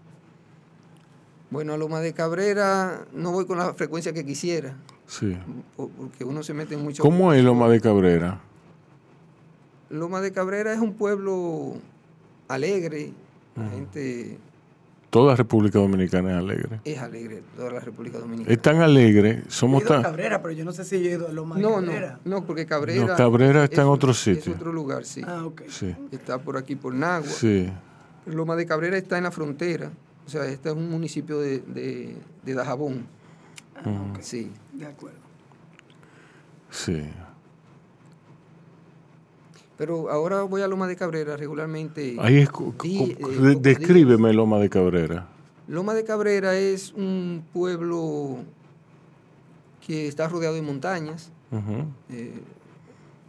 [1.50, 4.76] Bueno, a Loma de Cabrera no voy con la frecuencia que quisiera.
[5.06, 5.38] Sí.
[5.76, 7.02] Porque uno se mete en mucho...
[7.02, 8.42] ¿Cómo es Loma de Cabrera?
[9.90, 11.76] Loma de Cabrera es un pueblo
[12.50, 13.14] alegre,
[13.72, 14.38] gente...
[15.10, 16.82] Toda República Dominicana es alegre.
[16.84, 18.54] Es alegre, toda la República Dominicana.
[18.54, 20.04] Es tan alegre, somos tan...
[20.04, 22.20] Cabrera, pero yo no sé si he ido a Loma no, Cabrera.
[22.26, 23.16] No, no, porque Cabrera...
[23.16, 24.52] Cabrera está en otro sitio.
[24.52, 25.22] Es otro lugar, sí.
[25.26, 25.62] Ah, ok.
[25.70, 25.96] Sí.
[26.12, 27.30] Está por aquí, por Nagua.
[27.30, 27.72] Sí.
[28.26, 29.90] Loma de Cabrera está en la frontera.
[30.28, 33.08] O sea, este es un municipio de, de, de Dajabón.
[33.78, 34.52] Ah, Sí.
[34.74, 35.18] De acuerdo.
[36.70, 37.10] Sí.
[39.78, 42.18] Pero ahora voy a Loma de Cabrera regularmente.
[42.20, 42.50] Ahí es,
[42.84, 45.28] eh, descríbeme Loma de Cabrera.
[45.68, 48.40] Loma de Cabrera es un pueblo
[49.86, 51.32] que está rodeado de montañas.
[52.10, 52.42] Eh,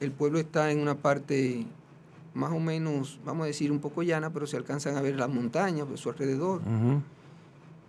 [0.00, 1.64] el pueblo está en una parte
[2.34, 5.28] más o menos, vamos a decir, un poco llana, pero se alcanzan a ver las
[5.28, 6.60] montañas por su alrededor.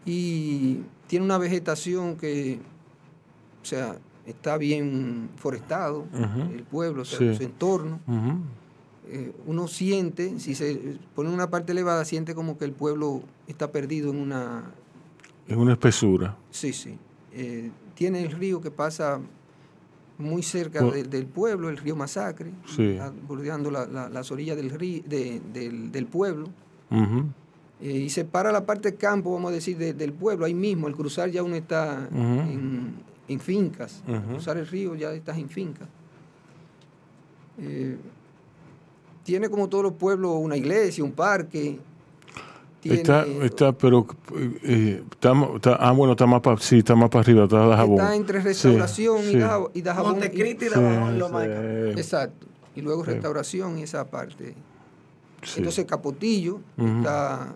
[0.06, 2.60] Y tiene una vegetación que,
[3.62, 6.06] o sea, está bien forestado,
[6.54, 8.00] el pueblo, su entorno.
[9.12, 13.72] Eh, uno siente, si se pone una parte elevada, siente como que el pueblo está
[13.72, 14.72] perdido en una...
[15.48, 16.38] En una espesura.
[16.52, 16.96] Sí, sí.
[17.34, 19.20] Eh, tiene el río que pasa
[20.20, 22.52] muy cerca del pueblo, el río Masacre,
[23.28, 26.50] bordeando las orillas del, río, del, pueblo.
[27.82, 30.88] Eh, y separa la parte campo, vamos a decir, del pueblo, ahí mismo.
[30.88, 32.96] Al cruzar ya uno está en,
[33.30, 34.04] en fincas.
[34.28, 35.88] Cruzar el río ya estás en fincas.
[37.58, 37.98] Eh,
[39.24, 41.80] tiene como todos los pueblos una iglesia, un parque.
[42.84, 44.08] Está, está, pero
[44.64, 45.32] eh, está,
[45.80, 48.00] ah, bueno, está más para, sí, está más para arriba, está Dajabón.
[48.00, 50.12] Está entre restauración y, Dajabón, y Dajabón.
[50.14, 51.42] Montecristi y Dajabón, lo
[51.92, 52.48] Exacto.
[52.76, 54.56] Y luego restauración y esa parte.
[55.58, 57.56] Entonces Capotillo está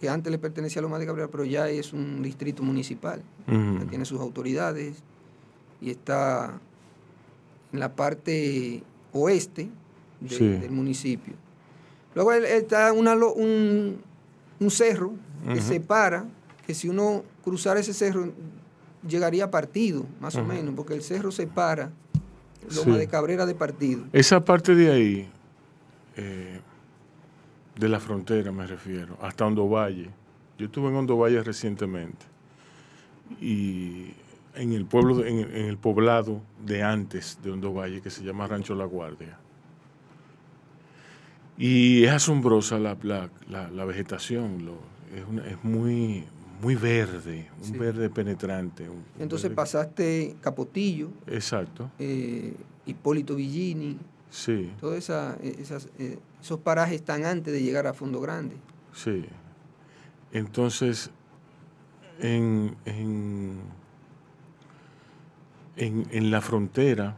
[0.00, 3.22] que antes le pertenecía a Loma de Cabrera, pero ya es un distrito municipal,
[3.88, 4.96] tiene sus autoridades
[5.80, 6.58] y está
[7.72, 9.70] en la parte oeste
[10.20, 11.34] del municipio.
[12.14, 14.00] Luego está una, un,
[14.62, 15.12] un, cerro
[15.46, 16.24] que separa,
[16.66, 18.32] que si uno cruzara ese cerro
[19.06, 21.90] llegaría a partido, más o menos, porque el cerro separa
[22.74, 24.04] Loma de Cabrera de partido.
[24.12, 25.28] Esa parte de ahí,
[26.16, 26.60] eh,
[27.78, 30.10] de la frontera me refiero, hasta Hondo Valle.
[30.58, 32.24] Yo estuve en Hondo Valle recientemente
[33.40, 34.12] y
[34.54, 38.22] en el pueblo, en, el- en el poblado de antes de Hondo Valle, que se
[38.22, 39.38] llama Rancho La Guardia.
[41.58, 44.80] Y es asombrosa la, la- la- la vegetación, lo-
[45.14, 46.24] es, una- es muy,
[46.62, 47.72] muy verde, un Sí.
[47.78, 48.88] verde penetrante.
[48.88, 52.54] un- Entonces verde- pasaste Capotillo, Exacto, eh,
[52.86, 53.98] Hipólito Villini,
[54.30, 58.56] sí, todos esa, eh, esas, eh, esos parajes están antes de llegar a Fondo Grande.
[58.92, 59.24] sí.
[60.34, 61.10] Entonces,
[62.18, 63.58] en, en,
[65.76, 67.16] en, en la frontera,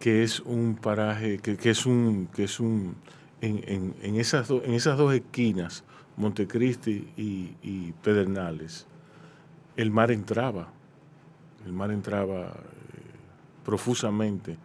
[0.00, 2.96] que es un paraje, que, es un, que es un,
[3.42, 5.84] en, en- esas, en esas dos esquinas,
[6.16, 8.86] Montecristi y, Pedernales,
[9.76, 10.72] el mar entraba,
[11.66, 12.52] el mar entraba eh,
[13.64, 14.56] profusamente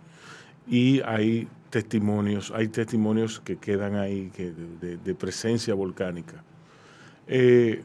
[0.68, 6.44] y hay testimonios, hay testimonios que quedan ahí que de presencia volcánica.
[7.28, 7.84] Eh,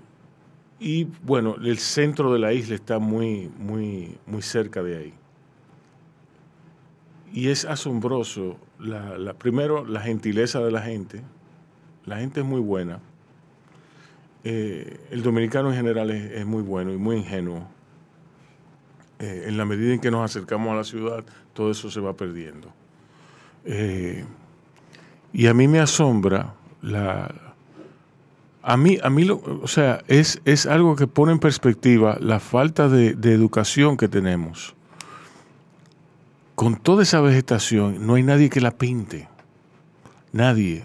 [0.79, 5.15] y bueno, el centro de la isla está muy, muy, muy cerca de ahí.
[7.33, 11.23] Y es asombroso, la, la- primero, la gentileza de la gente.
[12.07, 13.01] La gente es muy buena.
[14.43, 17.69] Eh, el dominicano en general es, muy bueno y muy ingenuo.
[19.19, 22.15] Eh, en la medida en que nos acercamos a la ciudad, todo eso se va
[22.17, 22.73] perdiendo.
[23.65, 24.25] Eh,
[25.33, 27.33] y a mí me asombra la...
[28.63, 32.41] A mí, a mí lo, o sea, es, es algo que pone en perspectiva la
[32.41, 34.75] falta de educación que tenemos.
[36.61, 39.29] Con toda esa vegetación, no hay nadie que la pinte.
[40.31, 40.85] Nadie.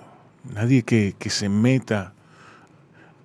[0.54, 2.14] Nadie que, que se meta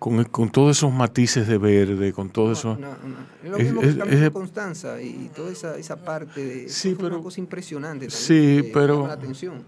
[0.01, 2.77] con, con todos esos matices de verde, con todo eso.
[2.77, 2.97] No, no.
[3.45, 7.15] Es lo mismo es- que es- Constanza y toda esa, esa parte de Sí, pero-
[7.15, 9.63] una cosa impresionante también, Sí, que pero- la atención.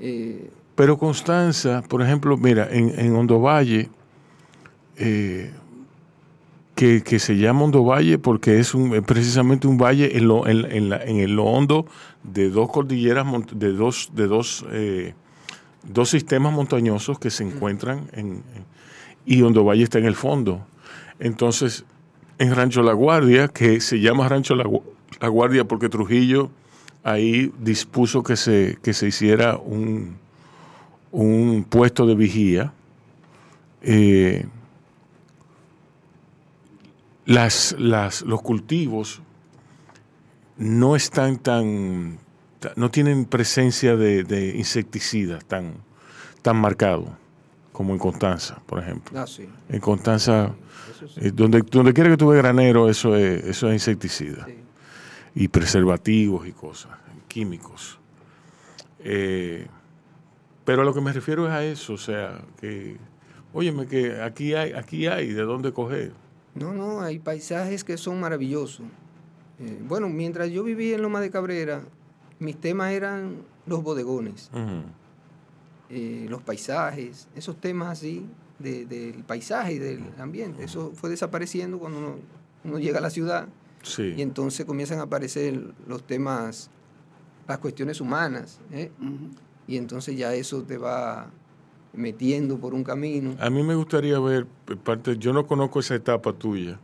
[0.00, 3.90] Eh, Pero Constanza, por ejemplo, mira, en, en Hondo Valle,
[4.96, 5.52] eh,
[6.78, 10.46] que, que se llama Hondo Valle porque es un, es precisamente un valle en lo,
[10.46, 11.86] en, en la- en el lo hondo
[12.22, 15.14] de dos cordilleras, de dos, de dos, eh,
[15.82, 18.64] dos sistemas montañosos que se encuentran en, en-
[19.26, 20.64] y Hondo Valle está en el fondo.
[21.18, 21.84] Entonces,
[22.38, 26.50] en Rancho La Guardia, que se llama Rancho La Guardia porque Trujillo
[27.02, 30.16] ahí dispuso que se, que se hiciera un,
[31.10, 32.72] un puesto de vigía.
[33.82, 34.46] eh,
[37.28, 39.20] las, las, los cultivos
[40.56, 42.18] no están tan,
[42.58, 45.74] ta- no tienen presencia de, de insecticidas tan,
[46.42, 47.16] tan marcado
[47.72, 49.20] como en Constanza, por ejemplo.
[49.20, 49.46] ah, sí.
[49.68, 50.54] En Constanza,
[50.98, 51.20] sí.
[51.26, 54.46] eh, donde, donde quiera que tú veas granero, eso es, eso es insecticida.
[54.46, 54.54] Sí.
[55.34, 56.92] Y preservativos y cosas,
[57.28, 57.98] químicos.
[59.00, 59.66] Eh,
[60.64, 62.96] pero a lo que me refiero es a eso, o sea, que,
[63.52, 66.12] óyeme, que aquí hay, aquí hay de dónde coger.
[66.58, 68.86] No, no, hay paisajes que son maravillosos.
[69.60, 71.82] Eh, bueno, mientras yo vivía en Loma de Cabrera,
[72.38, 74.50] mis temas eran los bodegones,
[75.90, 78.26] eh, los paisajes, esos temas así
[78.58, 80.64] de- del paisaje y del ambiente.
[80.64, 82.14] Eso fue desapareciendo cuando uno,
[82.64, 83.48] uno llega a la ciudad
[83.82, 84.14] Sí.
[84.16, 86.70] y entonces comienzan a aparecer los temas,
[87.46, 88.90] las cuestiones humanas, ¿eh?
[89.66, 91.30] y entonces ya eso te va
[91.92, 93.34] metiendo por un camino.
[93.40, 94.46] A mí me gustaría ver,
[94.84, 96.78] parte, yo no conozco esa etapa tuya.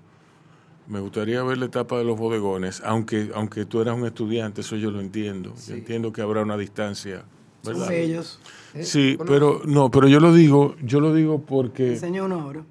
[0.87, 4.77] Me gustaría ver la etapa de los bodegones, aunque, aunque tú eras un estudiante, eso
[4.77, 5.53] yo lo entiendo.
[5.57, 5.71] Sí.
[5.71, 7.25] Yo entiendo que habrá una distancia.
[7.63, 7.89] Son ¿verdad?
[7.89, 8.39] bellos.
[8.75, 8.85] ¿eh?
[8.85, 12.63] Sí, Conoce- pero no, pero yo lo digo, yo lo digo porque Enseña uno ahora.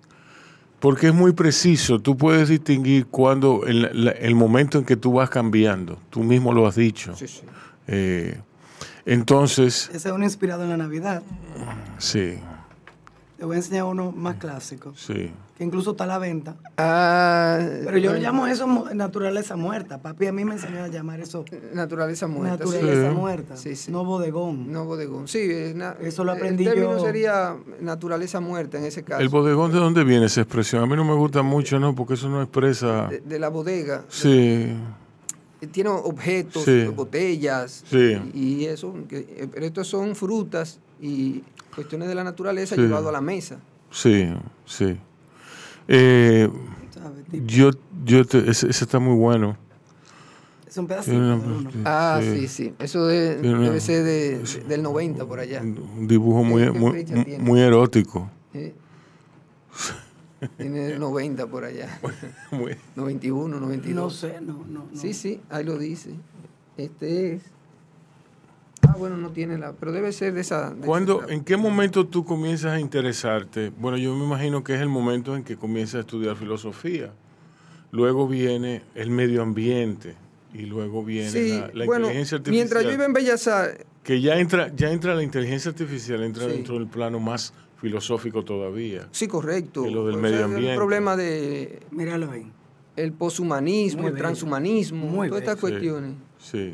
[0.79, 1.99] porque es muy preciso.
[1.99, 5.97] Tú puedes distinguir cuando el, la- el momento en que tú vas cambiando.
[6.11, 7.15] Tú mismo lo has dicho.
[7.15, 7.41] Sí, sí.
[7.87, 8.39] Eh,
[9.05, 11.21] entonces, Ese es uno inspirado en la Navidad.
[11.97, 12.35] sí,
[13.37, 15.31] Te voy a enseñar uno más clásico, sí.
[15.57, 16.55] que incluso está a la venta.
[16.77, 19.97] Ah, Pero yo bueno, llamo eso naturaleza muerta.
[20.01, 22.57] Papi a mí me enseñó a llamar eso Naturaleza muerta.
[22.63, 23.15] naturaleza Sí.
[23.15, 23.91] muerta, Sí, sí.
[23.91, 24.71] no bodegón.
[24.71, 25.27] No bodegón.
[25.27, 27.03] Sí, es Eso lo aprendí El término yo.
[27.05, 29.21] sería naturaleza muerta en ese caso.
[29.21, 30.81] ¿El bodegón de dónde viene esa expresión?
[30.81, 31.93] A mí no me gusta mucho, ¿no?
[31.93, 33.07] Porque eso no expresa...
[33.07, 34.05] de, de la bodega.
[34.07, 34.29] Sí,
[34.69, 34.77] Eh,
[35.67, 36.85] Tiene objetos, Sí.
[36.87, 38.17] botellas Sí.
[38.33, 38.93] y, y eso.
[39.07, 41.43] que- eh, pero estos son frutas y
[41.75, 42.81] cuestiones de la naturaleza Sí.
[42.81, 43.59] llevado a la mesa.
[43.91, 44.27] sí,
[44.65, 44.97] sí.
[45.87, 46.49] Eh,
[47.45, 47.71] yo,
[48.05, 49.57] yo te- ese, ese está muy bueno.
[50.67, 51.69] Es un pedacito una- uno.
[51.85, 52.39] Ah, Sí.
[52.39, 52.73] sí, sí.
[52.79, 55.61] Eso de- Tiene una- debe ser de- de- del 90 por allá.
[55.61, 58.29] Un dibujo muy, muy erótico.
[58.55, 58.73] ¿eh?
[60.57, 61.99] Tiene el 90 por allá.
[62.51, 63.95] Muy- 91, 92.
[63.95, 64.85] No sé, no, no.
[64.91, 64.99] no.
[64.99, 66.11] Sí, sí, ahí lo dice.
[66.77, 67.43] Este es.
[68.87, 69.73] Ah, bueno, no tiene la.
[69.73, 70.71] Pero debe ser de esa.
[70.71, 73.71] de ¿Cuándo, esa- ¿En qué momento tú comienzas a interesarte?
[73.77, 77.11] Bueno, yo me imagino que es el momento en que comienzas a estudiar filosofía.
[77.91, 80.15] luego viene el medio ambiente
[80.51, 82.55] y luego viene Sí, la, la bueno, inteligencia artificial.
[82.55, 86.45] mientras yo iba en Bellas Artes, Que ya entra, ya entra la inteligencia artificial, entra
[86.45, 86.53] Sí.
[86.53, 89.07] dentro del plano más filosófico todavía.
[89.11, 89.85] sí, correcto.
[89.89, 90.71] Lo del O medio sea, ambiente.
[90.71, 92.49] El problema de Míralo ahí.
[92.95, 94.17] el poshumanismo, el bello.
[94.23, 96.13] transhumanismo, Muy todas estas Sí, cuestiones.
[96.39, 96.73] Sí.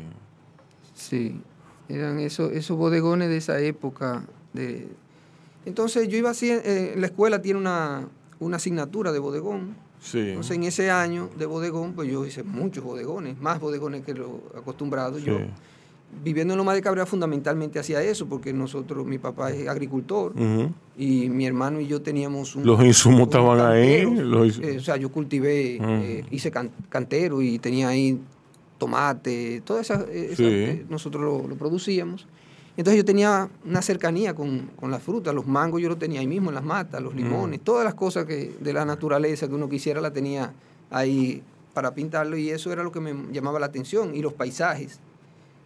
[0.94, 1.40] Sí,
[1.88, 4.24] eran esos, esos bodegones de esa época.
[4.52, 4.88] De...
[5.64, 8.08] Entonces yo iba así, eh, la escuela tiene una,
[8.38, 9.76] una asignatura de bodegón.
[10.00, 10.18] Sí.
[10.20, 14.42] Entonces en ese año de bodegón, pues yo hice muchos bodegones, más bodegones que lo
[14.56, 15.18] acostumbrado.
[15.18, 15.44] Yo Sí.
[16.24, 20.34] Viviendo en Loma de Cabrera fundamentalmente hacía eso, porque nosotros, mi papá es agricultor
[20.98, 22.66] y mi hermano y yo teníamos un...
[22.66, 27.58] Los insumos estaban ahí, los Eh, o sea, yo cultivé, eh, hice can- cantero y
[27.58, 28.18] tenía ahí
[28.78, 30.44] tomate, todas esas, eh, esas, Sí.
[30.46, 32.26] eh, nosotros lo, lo producíamos.
[32.76, 36.26] Entonces yo tenía una cercanía con, con las frutas, los mangos yo los tenía ahí
[36.26, 39.68] mismo en las matas, los limones, todas las cosas que de la naturaleza que uno
[39.68, 40.52] quisiera la tenía
[40.90, 41.42] ahí
[41.74, 44.98] para pintarlo y eso era lo que me llamaba la atención y los paisajes,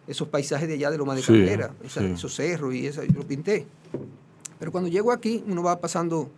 [0.07, 2.07] esos paisajes de allá de Loma de Sí, Cabrera, esa- sí.
[2.13, 3.65] esos cerros y eso, yo lo pinté.
[4.59, 6.29] Pero cuando llego aquí, uno va pasando.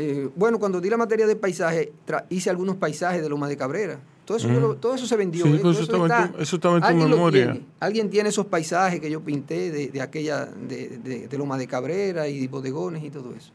[0.00, 1.92] eh, bueno, cuando di la materia de paisaje,
[2.30, 3.98] hice algunos paisajes de Loma de Cabrera.
[4.24, 5.42] Todo eso, yo lo- todo eso se vendió.
[5.44, 5.52] Sí, ¿eh?
[5.54, 7.44] pues Todo eso estaba en está- tu- eso estaba en tu memoria.
[7.52, 7.66] tiene.
[7.80, 11.66] Alguien tiene esos paisajes que yo pinté de, de aquella, de, de- de Loma de
[11.66, 13.50] Cabrera y bodegones y todo eso.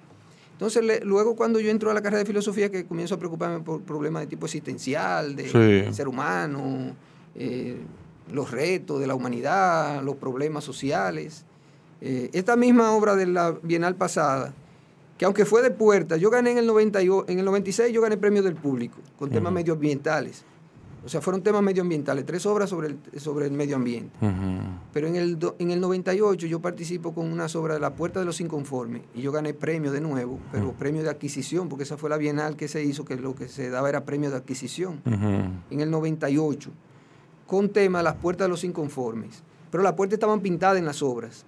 [0.51, 3.61] Entonces, le- luego cuando yo entro a la carrera de filosofía, que comienzo a preocuparme
[3.61, 5.93] por problemas de tipo existencial, de Sí.
[5.95, 6.93] ser humano,
[7.35, 7.77] eh,
[8.31, 11.45] los retos de la humanidad, los problemas sociales.
[12.01, 14.53] Eh, esta misma obra de la Bienal pasada,
[15.17, 18.17] que aunque fue de puerta, yo gané en el, 98, en el 96, yo gané
[18.17, 20.43] premio del público con temas medioambientales.
[21.05, 24.15] O sea, fueron temas medioambientales, tres obras sobre el, sobre el medio ambiente.
[24.93, 28.25] Pero en el, en el 98 yo participo con una obra de La Puerta de
[28.25, 32.09] los Inconformes y yo gané premio de nuevo, pero premio de adquisición, porque esa fue
[32.09, 35.81] la bienal que se hizo, que lo que se daba era premio de adquisición en
[35.81, 36.69] el 98,
[37.53, 39.43] con tema Las Puertas de los Inconformes.
[39.69, 41.45] Pero las puertas estaban pintadas en las obras.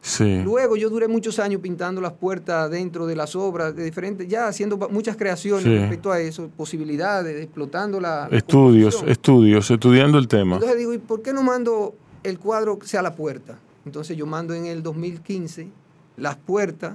[0.00, 0.40] Sí.
[0.42, 4.46] Luego yo duré muchos años pintando las puertas dentro de las obras, de diferentes, ya
[4.48, 5.76] haciendo muchas creaciones Sí.
[5.78, 8.28] respecto a eso, posibilidades, explotando la...
[8.30, 10.54] Estudios, estudios, estudiando el tema.
[10.54, 13.58] Entonces digo, ¿y por qué no mando el cuadro sea la puerta?
[13.84, 15.68] Entonces yo mando en el 2015
[16.16, 16.94] las puertas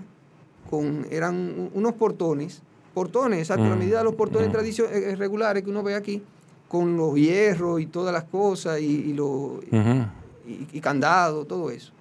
[0.71, 2.63] con eran unos portones,
[2.95, 4.51] portones, exacto, a la Mm, medida de los portones mm.
[4.51, 6.23] tradicio- eh, regulares que uno ve aquí,
[6.67, 10.05] con los hierros y todas las cosas y, Ujú.
[10.47, 11.91] y, y candado, todo eso.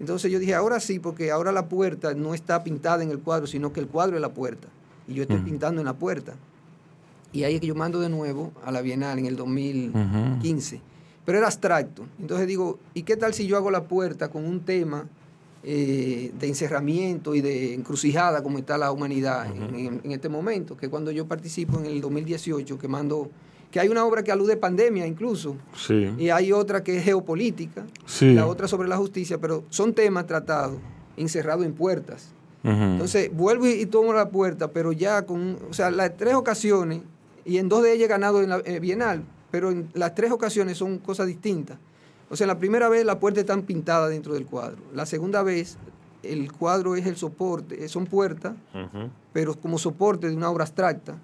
[0.00, 3.46] Entonces yo dije, ahora sí, porque ahora la puerta no está pintada en el cuadro,
[3.46, 4.68] sino que el cuadro es la puerta.
[5.06, 6.34] Y yo estoy pintando en la puerta.
[7.32, 10.80] Y ahí es que yo mando de nuevo a la Bienal en el 2015.
[11.24, 12.04] Pero era abstracto.
[12.20, 15.06] Entonces digo, ¿y qué tal si yo hago la puerta con un tema
[15.62, 20.76] eh, de encerramiento y de encrucijada como está la humanidad en, en- en este momento?
[20.76, 23.30] Que cuando yo participo en el 2018, que mando,
[23.72, 26.10] que hay una obra que alude pandemia incluso, Sí.
[26.18, 28.34] y hay otra que es geopolítica, Sí.
[28.34, 30.76] la otra sobre la justicia, pero son temas tratados,
[31.16, 32.28] encerrados en puertas.
[32.64, 37.00] Entonces, vuelvo y, y tomo la puerta, pero ya con, o sea, las tres ocasiones,
[37.44, 40.30] y en dos de ellas he ganado en la eh, Bienal, pero en las tres
[40.30, 41.78] ocasiones son cosas distintas.
[42.30, 44.78] O sea, la primera vez la puerta está pintada dentro del cuadro.
[44.94, 45.76] La segunda vez
[46.22, 48.52] el cuadro es el soporte, son puertas,
[49.32, 51.16] pero como soporte de una obra abstracta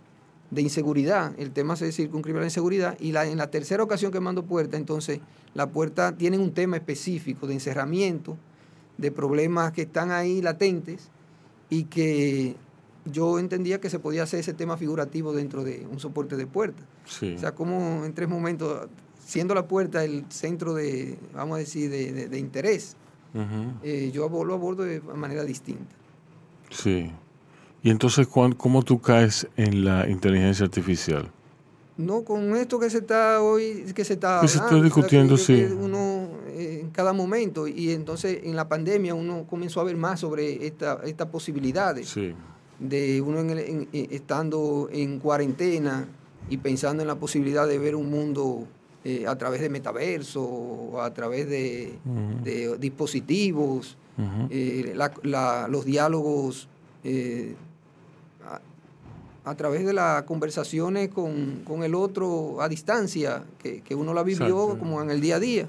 [0.50, 1.32] de inseguridad.
[1.38, 2.96] El tema se circunscribe a la inseguridad.
[3.00, 5.20] Y la, en la tercera ocasión que mando puerta, entonces
[5.54, 8.36] la puerta tiene un tema específico de encerramiento,
[8.96, 11.08] de problemas que están ahí latentes
[11.70, 12.56] y que
[13.04, 16.82] yo entendía que se podía hacer ese tema figurativo dentro de un soporte de puerta.
[17.06, 17.34] Sí.
[17.36, 18.88] O sea, como en tres momentos,
[19.24, 22.96] siendo la puerta el centro de, vamos a decir, de, de- de interés,
[23.82, 25.94] eh, yo lo abordo de manera distinta.
[26.70, 27.12] Sí.
[27.82, 31.30] Y entonces, ¿cuán- ¿cómo tú caes en la inteligencia artificial?
[31.96, 34.90] No, con esto que se está hoy, que se está Que se está hablando, o
[34.90, 35.62] sea, discutiendo, que sí.
[35.80, 40.20] Uno eh, en cada momento, y entonces en la pandemia uno comenzó a ver más
[40.20, 42.34] sobre esta, estas posibilidades Sí.
[42.78, 46.06] de uno en el- en- eh, estando en cuarentena
[46.50, 48.64] y pensando en la posibilidad de ver un mundo
[49.04, 51.92] eh, a través de metaverso, a través de,
[52.78, 54.48] dispositivos, Ujú.
[54.50, 56.68] eh, la- la- los diálogos
[57.04, 57.54] eh,
[59.48, 64.22] a, través de las conversaciones con, con el otro a distancia, que, que uno la
[64.22, 64.78] vivió Exacto.
[64.78, 65.68] como en el día a día.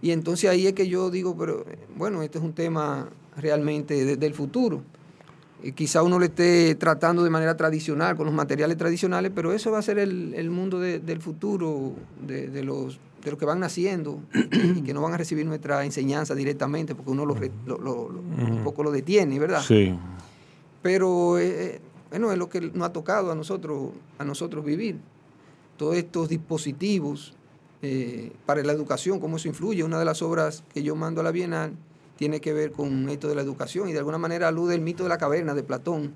[0.00, 4.04] Y entonces ahí es que yo digo, pero eh, bueno, este es un tema realmente
[4.04, 4.82] de- del futuro.
[5.62, 9.70] Y quizá uno lo esté tratando de manera tradicional, con los materiales tradicionales, pero eso
[9.70, 11.92] va a ser el, el mundo de- del futuro,
[12.26, 14.18] de, de los, de los que van naciendo
[14.50, 18.90] y que no van a recibir nuestra enseñanza directamente, porque uno lo un poco lo
[18.90, 19.62] detiene, ¿verdad?
[19.62, 19.94] Sí.
[20.82, 21.80] Pero eh,
[22.12, 24.98] bueno, es lo que nos ha tocado a nosotros, a nosotros vivir.
[25.78, 27.34] todos estos dispositivos
[27.80, 29.82] eh, para la educación, cómo eso influye.
[29.82, 31.72] Una de las obras que yo mando a la Bienal
[32.16, 35.02] tiene que ver con esto de la educación y de alguna manera alude el mito
[35.04, 36.14] de la caverna de Platón,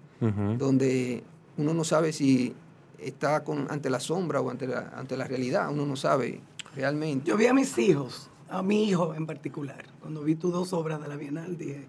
[0.58, 1.24] donde
[1.56, 2.54] uno no sabe si
[2.98, 6.40] está con, ante la sombra o ante la, ante la realidad, uno no sabe
[6.74, 7.26] realmente.
[7.26, 11.00] Yo vi a mis hijos, a mi hijo en particular, cuando vi tus dos obras
[11.02, 11.86] de la Bienal, dije,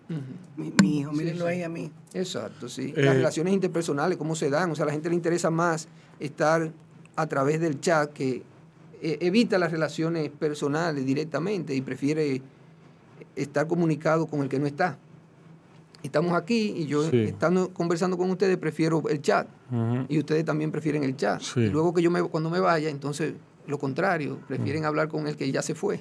[0.56, 1.52] mi, mi hijo, mírenlo sí.
[1.52, 1.92] ahí a mí.
[2.14, 2.94] Exacto, sí.
[2.96, 4.72] Eh, Las relaciones interpersonales, cómo se dan.
[4.72, 5.88] O sea, a la gente le interesa más
[6.20, 6.72] estar
[7.16, 8.42] a través del chat que
[9.02, 12.42] eh, evita las relaciones personales directamente y prefiere
[13.36, 14.98] estar comunicado con el que no está.
[16.02, 17.22] Estamos aquí y yo Sí.
[17.24, 19.48] estando conversando con ustedes prefiero el chat
[20.10, 21.42] y ustedes también prefieren el chat.
[21.42, 21.62] Sí.
[21.62, 23.34] Y luego que yo me, cuando me vaya, entonces
[23.68, 26.00] lo contrario, prefieren hablar con el que ya se fue.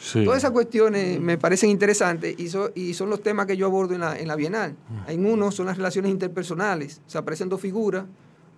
[0.00, 0.24] Sí.
[0.24, 3.94] Todas esas cuestiones me parecen interesantes y, so- y son los temas que yo abordo
[3.94, 4.74] en la, en la Bienal.
[5.08, 7.00] En uno son las relaciones interpersonales.
[7.06, 8.04] Se aparecen dos figuras,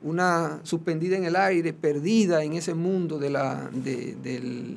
[0.03, 4.77] una suspendida en el aire, perdida en ese mundo de la, de- del,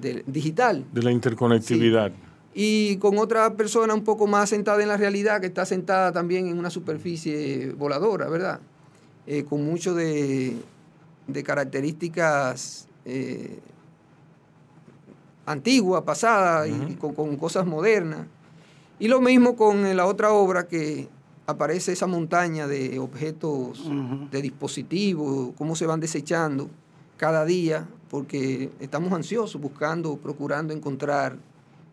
[0.00, 2.12] del digital, De la interconectividad.
[2.54, 6.46] y con otra persona un poco más sentada en la realidad, que está sentada también
[6.46, 8.60] en una superficie voladora, ¿verdad?
[9.26, 10.56] Eh, con mucho de,
[11.26, 13.58] de características eh,
[15.46, 18.26] antiguas, pasadas, y con, con cosas modernas.
[18.98, 21.08] Y lo mismo con eh, la otra obra que
[21.46, 23.90] aparece esa montaña de objetos,
[24.30, 26.68] de dispositivos, cómo se van desechando
[27.16, 31.36] cada día, porque estamos ansiosos buscando, procurando encontrar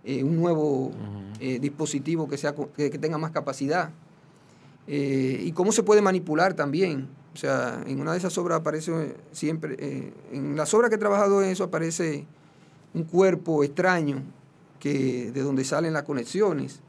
[0.04, 0.91] eh, un nuevo
[1.39, 3.91] eh, dispositivo que, sea, que, que tenga más capacidad.
[4.88, 7.08] Eh, y cómo se puede manipular también.
[7.34, 11.43] O sea, en una de esas obras aparece siempre, en las obras que he trabajado
[11.43, 12.26] en eso aparece
[12.93, 14.23] un cuerpo extraño
[14.79, 16.81] que, de donde salen las conexiones.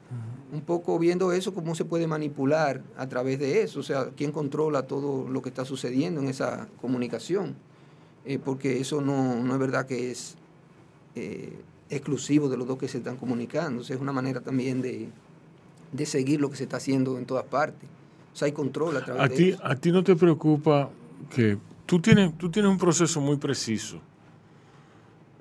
[0.53, 3.78] Un poco viendo eso, cómo se puede manipular a través de eso.
[3.78, 7.55] O sea, quién controla todo lo que está sucediendo en esa comunicación.
[8.24, 10.36] Eh, porque eso no, no es verdad que es
[11.14, 11.57] eh,
[11.88, 13.82] exclusivo de los dos que se están comunicando.
[13.82, 15.09] O sea, es una manera también de,
[15.92, 17.88] de seguir lo que se está haciendo en todas partes.
[18.32, 19.64] O sea, hay control a través A de ti, eso.
[19.64, 20.90] a ti no te preocupa
[21.34, 24.01] que tú tienes, tú tienes un proceso muy preciso.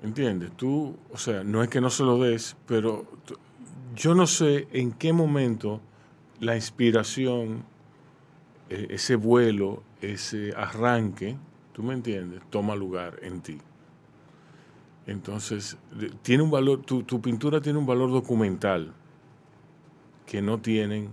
[0.02, 0.52] ¿Entiendes?
[0.56, 3.06] Tú, o sea, no es que no se lo des, pero
[3.94, 5.80] yo no sé en qué momento
[6.40, 7.64] la inspiración,
[8.70, 11.36] eh, ese vuelo, ese arranque,
[11.72, 12.40] ¿tú me entiendes?
[12.48, 13.58] Toma lugar en ti.
[15.06, 15.76] Entonces,
[16.22, 18.94] tiene un valor, tu, tu pintura tiene un valor documental
[20.24, 21.10] que no tienen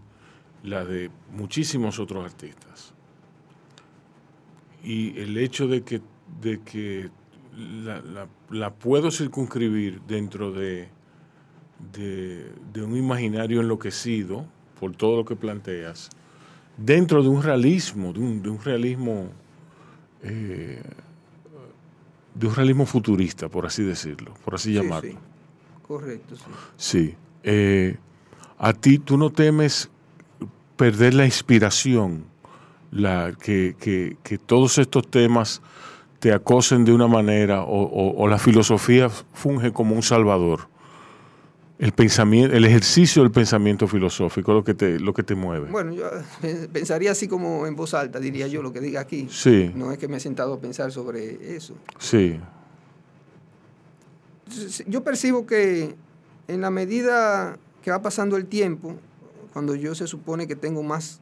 [0.63, 2.93] la de muchísimos otros artistas.
[4.83, 6.01] Y el hecho de que,
[6.39, 7.09] de que
[7.57, 10.87] la, la- la puedo circunscribir dentro de,
[11.93, 14.45] de, de un imaginario enloquecido
[14.79, 16.09] por todo lo que planteas,
[16.77, 19.29] dentro de un realismo, de un, de un realismo,
[20.23, 20.81] eh,
[22.35, 25.11] de un realismo futurista, por así decirlo, por así Sí, llamarlo.
[25.11, 25.17] sí.
[25.87, 26.43] Correcto, sí.
[26.75, 27.15] Sí.
[27.43, 27.97] Eh,
[28.59, 29.89] a ti, tú no temes
[30.75, 32.25] perder la inspiración,
[32.91, 35.61] la, que, que- que todos estos temas
[36.19, 40.67] te acosen de una manera o, o- o la filosofía funge como un salvador.
[41.79, 45.69] El pensamiento, el ejercicio del pensamiento filosófico es lo que te, lo que te mueve.
[45.69, 46.05] Bueno, yo
[46.41, 49.27] eh, pensaría así como en voz alta, diría yo, lo que diga aquí.
[49.29, 49.71] Sí.
[49.75, 51.75] No es que me he sentado a pensar sobre eso.
[51.99, 52.39] Sí,
[54.87, 55.95] Yo percibo que
[56.47, 58.95] en la medida que va pasando el tiempo,
[59.53, 61.19] cuando yo se supone que tengo más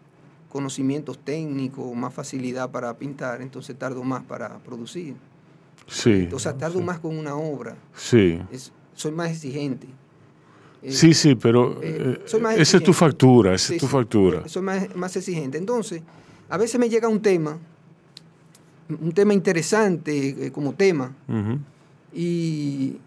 [0.56, 5.16] conocimientos técnicos, más facilidad para pintar, entonces tardo más para producir.
[5.86, 6.30] sí.
[6.32, 7.76] O sea, tardo más con una obra.
[7.94, 8.40] Sí.
[8.50, 9.86] Es- soy más exigente.
[10.82, 14.48] Eh, Sí, sí, pero eh, eh, esa es tu factura, esa Sí, es tu factura.
[14.48, 15.58] Soy más, más exigente.
[15.58, 16.02] Entonces,
[16.48, 17.58] a veces me llega un tema,
[18.88, 21.12] un tema interesante eh, como tema,
[22.14, 22.98] y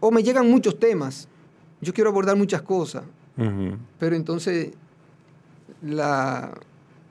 [0.00, 1.26] o me llegan muchos temas.
[1.80, 3.04] Yo quiero abordar muchas cosas,
[3.98, 4.70] pero entonces
[5.82, 6.52] la,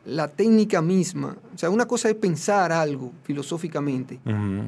[0.05, 4.19] la técnica misma, o sea, una cosa es pensar algo filosóficamente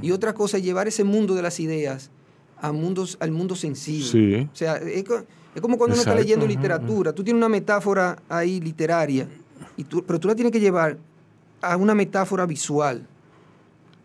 [0.01, 2.09] y otra cosa es llevar ese mundo de las ideas
[2.59, 4.05] a mundos, al mundo sensible.
[4.43, 4.49] Sí.
[4.51, 5.23] O sea, es, co-
[5.55, 9.27] es como cuando uno está leyendo literatura, tú tienes una metáfora ahí literaria,
[9.77, 10.97] y tú, pero tú la tienes que llevar
[11.61, 13.07] a una metáfora visual.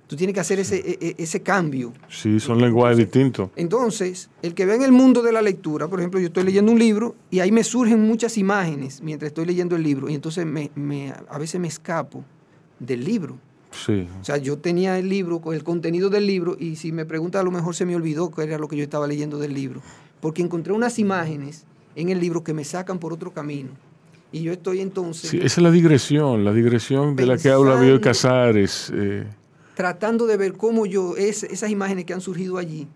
[0.06, 1.92] Tú tienes que hacer ese, e- e- ese cambio.
[2.08, 3.50] Sí, son lenguajes distintos.
[3.56, 6.70] Entonces, el que ve en el mundo de la lectura, por ejemplo, yo estoy leyendo
[6.70, 10.46] un libro y ahí me surgen muchas imágenes mientras estoy leyendo el libro y entonces
[10.46, 12.24] me, me- a veces me escapo
[12.78, 13.36] del libro.
[13.72, 14.06] Sí.
[14.20, 17.42] O sea, yo tenía el libro, el contenido del libro y si me pregunta a
[17.42, 19.82] lo mejor se me olvidó qué era lo que yo estaba leyendo del libro,
[20.20, 21.64] porque encontré unas imágenes
[21.96, 23.70] en el libro que me sacan por otro camino.
[24.32, 25.30] Y yo estoy entonces...
[25.30, 28.92] Sí, esa es la digresión, la digresión de la que habla Bioy Casares.
[28.94, 29.24] eh,
[29.76, 32.88] tratando de ver cómo yo, es, esas imágenes que han surgido allí,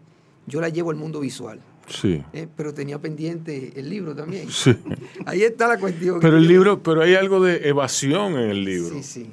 [0.47, 1.61] yo las llevo al mundo visual.
[1.87, 2.23] Sí.
[2.33, 4.49] Eh, pero tenía pendiente el libro también.
[4.51, 4.75] Sí.
[5.27, 6.21] Ahí está la cuestión.
[6.21, 8.95] Pero el libro, pero hay algo de evasión en el libro.
[8.95, 9.31] Sí, sí.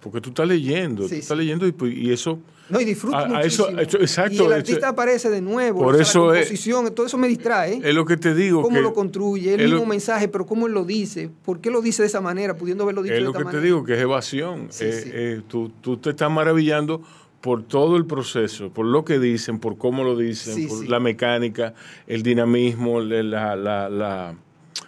[0.00, 2.38] Porque tú estás leyendo, Sí, tú estás leyendo y, pues, y eso...
[2.68, 3.80] No, y disfruto a- a eso- muchísimo.
[3.80, 5.80] eso- exacto, Y el eso- artista aparece de nuevo.
[5.80, 7.80] Por o sea, eso la es- composición, todo eso me distrae.
[7.82, 8.62] Es lo que te digo.
[8.62, 11.60] Cómo que- lo construye, el es lo- mismo mensaje, pero cómo él lo dice, por
[11.60, 13.60] qué lo dice de esa manera, pudiendo haberlo dicho Es de lo esta que te
[13.60, 14.68] digo, que es evasión.
[14.70, 15.10] Sí, Eh, sí.
[15.12, 17.02] eh, tú, tú te estás maravillando
[17.42, 20.86] por todo el proceso, por lo que dicen, por cómo lo dicen, Sí, por sí.
[20.86, 21.74] la mecánica,
[22.06, 24.34] el dinamismo, la, la,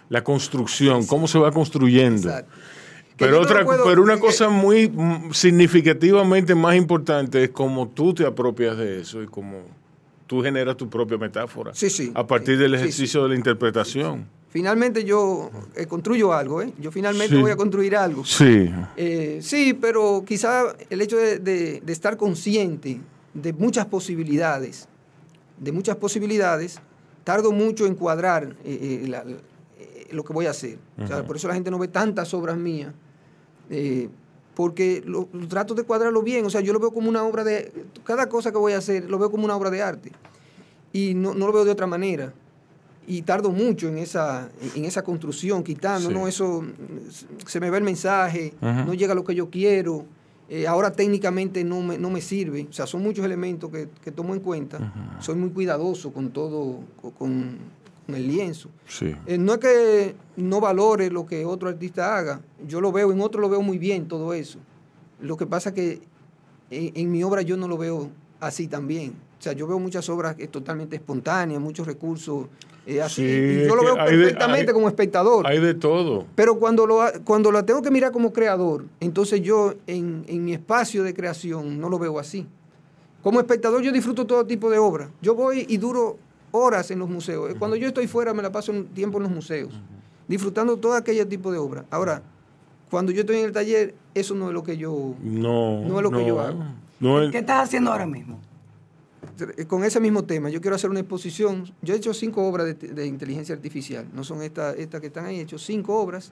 [0.09, 2.29] la construcción, cómo se va construyendo.
[2.29, 2.51] Exacto.
[3.17, 4.91] Pero, no otra, pero una cosa muy
[5.31, 9.61] significativamente más importante es cómo tú te apropias de eso y cómo
[10.27, 12.11] tú generas tu propia metáfora Sí, sí.
[12.13, 14.25] a partir del Sí, ejercicio de la interpretación.
[14.49, 16.71] Finalmente yo eh, construyo algo, ¿eh?
[16.79, 18.23] Yo finalmente voy a construir algo.
[18.25, 18.69] Sí.
[18.97, 22.99] Eh, sí, pero quizá el hecho de, de- de estar consciente
[23.33, 24.87] de muchas posibilidades,
[25.59, 26.79] de muchas posibilidades,
[27.23, 29.23] tardo mucho en cuadrar eh, eh, la-
[29.77, 30.77] eh, lo que voy a hacer.
[31.01, 31.27] O sea, Ujú.
[31.27, 32.93] por eso la gente no ve tantas obras mías,
[33.69, 34.09] eh,
[34.55, 36.45] porque lo, trato de cuadrarlo bien.
[36.45, 37.71] O sea, yo lo veo como una obra de...
[38.03, 40.11] Cada cosa que voy a hacer lo veo como una obra de arte.
[40.93, 42.33] Y no, no lo veo de otra manera.
[43.07, 46.13] Y tardo mucho en esa, en esa construcción, quitando, Sí.
[46.15, 46.27] ¿no?
[46.27, 46.63] Eso,
[47.45, 50.05] se me ve el mensaje, no llega a lo que yo quiero.
[50.49, 52.65] eh, ahora técnicamente no me, no me sirve.
[52.69, 54.93] O sea, son muchos elementos que, que tomo en cuenta.
[55.19, 57.57] Soy muy cuidadoso con todo, co- con,
[58.05, 58.69] con el lienzo.
[58.87, 59.15] Sí.
[59.25, 62.41] Eh, no es que no valore lo que otro artista haga.
[62.67, 64.59] Yo lo veo, en otro lo veo muy bien todo eso.
[65.21, 66.01] Lo que pasa que
[66.69, 69.13] en, en mi obra yo no lo veo así también.
[69.39, 72.47] O sea, yo veo muchas obras eh, totalmente espontáneas, muchos recursos
[72.87, 73.15] eh, así.
[73.15, 75.47] Sí, y es yo lo que veo de- perfectamente hay- como espectador.
[75.47, 76.25] Hay de todo.
[76.35, 80.53] Pero cuando, lo, cuando la tengo que mirar como creador, entonces yo en, en mi
[80.53, 82.45] espacio de creación no lo veo así.
[83.23, 85.09] Como espectador yo disfruto todo tipo de obras.
[85.21, 86.17] Yo voy y duro
[86.51, 87.53] horas en los museos.
[87.59, 89.73] Cuando yo estoy fuera me la paso un tiempo en los museos,
[90.27, 91.85] disfrutando todo aquel tipo de obras.
[91.91, 92.21] Ahora,
[92.89, 95.15] cuando yo estoy en el taller, eso no es lo que yo...
[95.21, 95.81] No.
[95.83, 96.63] No es lo que yo hago.
[96.99, 98.39] No es- ¿Qué estás haciendo ahora mismo?
[99.57, 101.65] Eh, Con ese mismo tema, yo quiero hacer una exposición.
[101.81, 105.25] Yo he hecho cinco obras de, de inteligencia artificial, no son estas estas que están
[105.25, 106.31] ahí, he hecho cinco obras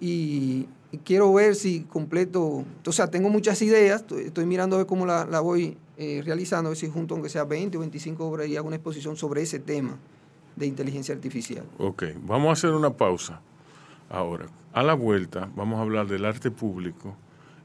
[0.00, 2.64] y, y quiero ver si completo.
[2.86, 6.22] O sea, tengo muchas ideas, estoy, estoy mirando a ver cómo la, la voy eh,
[6.24, 9.16] realizando, a ver si junto, aunque sea 20 o 25 obras, y hago una exposición
[9.16, 9.98] sobre ese tema
[10.56, 11.66] de inteligencia artificial.
[11.76, 13.42] Ok, vamos a hacer una pausa
[14.08, 14.46] ahora.
[14.72, 17.16] A la vuelta vamos a hablar del arte público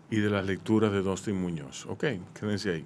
[0.09, 1.85] y de las lecturas de Dustin Muñoz.
[1.85, 2.03] Ok,
[2.37, 2.85] quédense ahí.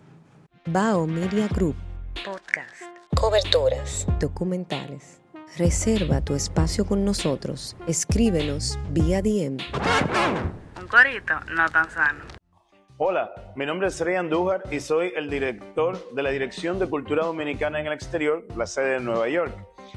[0.68, 1.76] Bao Media Group.
[2.24, 2.84] Podcast.
[3.20, 4.06] Coberturas.
[4.20, 5.20] Documentales.
[5.58, 7.76] Reserva tu espacio con nosotros.
[7.88, 9.58] Escríbenos vía DM.
[10.80, 12.39] Un corito no tan sano.
[13.02, 17.24] Hola, mi nombre es Rey Andújar y soy el director de la Dirección de Cultura
[17.24, 19.54] Dominicana en el Exterior, la sede de Nueva York.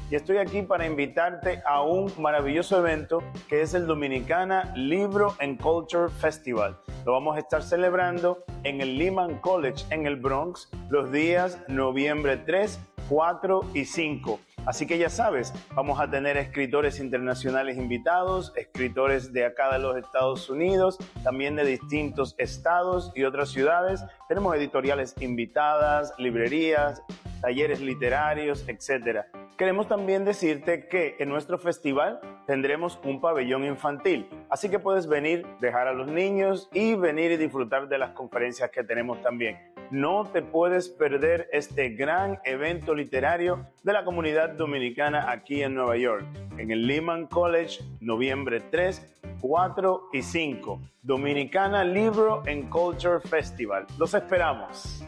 [0.09, 5.59] Y estoy aquí para invitarte a un maravilloso evento que es el Dominicana Libro and
[5.59, 6.79] Culture Festival.
[7.05, 12.37] Lo vamos a estar celebrando en el Lehman College en el Bronx los días noviembre
[12.37, 12.79] 3,
[13.09, 14.39] 4 y 5.
[14.65, 19.97] Así que ya sabes, vamos a tener escritores internacionales invitados, escritores de acá de los
[19.97, 24.05] Estados Unidos, también de distintos estados y otras ciudades.
[24.29, 27.03] Tenemos editoriales invitadas, librerías,
[27.41, 29.27] talleres literarios, etcétera.
[29.57, 35.45] Queremos también decirte que en nuestro festival tendremos un pabellón infantil, así que puedes venir,
[35.59, 39.73] dejar a los niños y venir y disfrutar de las conferencias que tenemos también.
[39.91, 45.97] No te puedes perder este gran evento literario de la comunidad dominicana aquí en Nueva
[45.97, 46.25] York,
[46.57, 50.81] en el Lehman College, noviembre 3, 4 y 5.
[51.01, 53.85] Dominicana Libro and Culture Festival.
[53.97, 55.03] Los esperamos.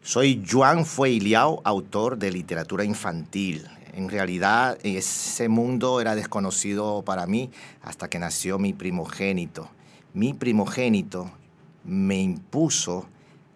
[0.00, 3.68] Soy Juan Fueiliao, autor de literatura infantil.
[3.94, 7.50] En realidad, ese mundo era desconocido para mí
[7.82, 9.70] hasta que nació mi primogénito.
[10.14, 11.30] Mi primogénito
[11.84, 13.06] me impuso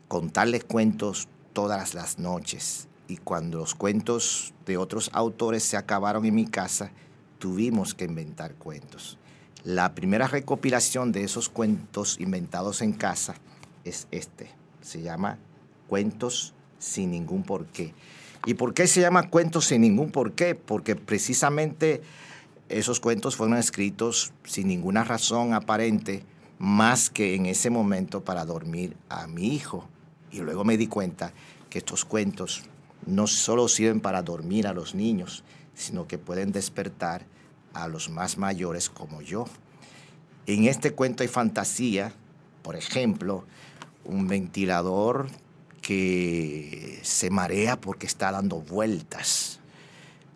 [0.08, 2.88] contarles cuentos todas las noches.
[3.08, 6.90] Y cuando los cuentos de otros autores se acabaron en mi casa,
[7.38, 9.18] tuvimos que inventar cuentos.
[9.62, 13.34] La primera recopilación de esos cuentos inventados en casa
[13.84, 14.50] es este.
[14.80, 15.38] Se llama
[15.88, 17.94] Cuentos sin ningún porqué.
[18.44, 20.54] ¿Y por qué se llama Cuentos sin ningún porqué?
[20.54, 22.02] Porque precisamente
[22.68, 26.24] esos cuentos fueron escritos sin ninguna razón aparente,
[26.58, 29.88] más que en ese momento para dormir a mi hijo.
[30.30, 31.32] Y luego me di cuenta
[31.70, 32.64] que estos cuentos
[33.06, 35.44] no solo sirven para dormir a los niños,
[35.74, 37.24] sino que pueden despertar
[37.72, 39.46] a los más mayores como yo.
[40.46, 42.12] En este cuento hay fantasía,
[42.62, 43.44] por ejemplo,
[44.04, 45.28] un ventilador
[45.82, 49.60] que se marea porque está dando vueltas.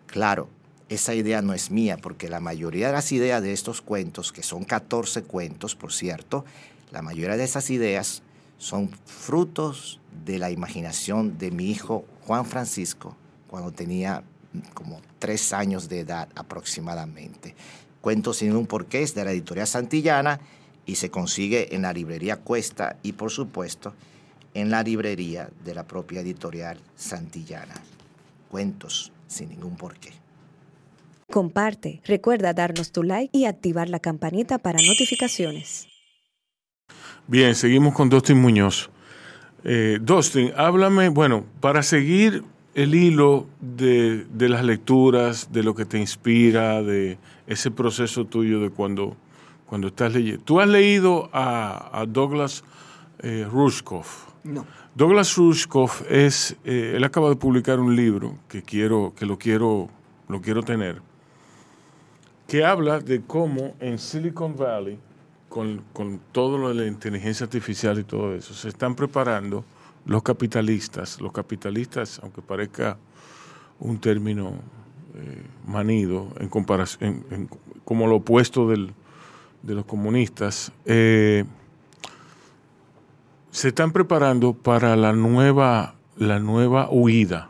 [0.07, 0.49] Claro,
[0.89, 4.43] esa idea no es mía, porque la mayoría de las ideas de estos cuentos, que
[4.43, 6.45] son 14 cuentos, por cierto,
[6.91, 8.21] la mayoría de esas ideas
[8.57, 13.13] son frutos de la imaginación de mi hijo Juan Francisco
[13.45, 14.23] cuando tenía
[14.73, 17.55] como tres años de edad aproximadamente.
[17.99, 20.39] Cuentos sin un porqué es de la editorial Santillana
[20.85, 23.93] y se consigue en la librería Cuesta y por supuesto
[24.53, 27.75] en la librería de la propia editorial Santillana.
[28.49, 30.13] Cuentos sin ningún porqué.
[31.29, 35.89] Comparte, recuerda darnos tu like y activar la campanita para notificaciones.
[37.27, 38.89] Bien, seguimos con Dustin Muñoz.
[39.63, 42.43] Eh, Dustin, háblame, bueno, para seguir
[42.73, 48.59] el hilo de, de, las lecturas, de lo que te inspira, de ese proceso tuyo
[48.59, 49.15] de cuando,
[49.67, 50.43] cuando estás leyendo.
[50.43, 52.63] ¿Tú has leído a, a Douglas
[53.19, 54.27] eh, Rushkoff?
[54.43, 54.65] No.
[54.95, 59.89] Douglas Rushkoff es, eh, él acaba de publicar un libro que quiero, que lo quiero,
[60.27, 61.01] lo quiero tener,
[62.47, 64.97] que habla de cómo en Silicon Valley,
[65.51, 69.65] con, con todo lo de la inteligencia artificial y todo eso, se están preparando
[70.05, 72.97] los capitalistas, los capitalistas, aunque parezca
[73.77, 74.53] un término
[75.13, 77.49] eh, manido en comparación, en,
[77.83, 78.93] como lo opuesto del,
[79.61, 81.43] de los comunistas, eh,
[83.51, 87.49] se están preparando para la nueva, la nueva huida,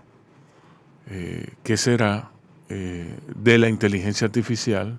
[1.07, 2.31] eh, que será
[2.67, 4.97] de la inteligencia artificial.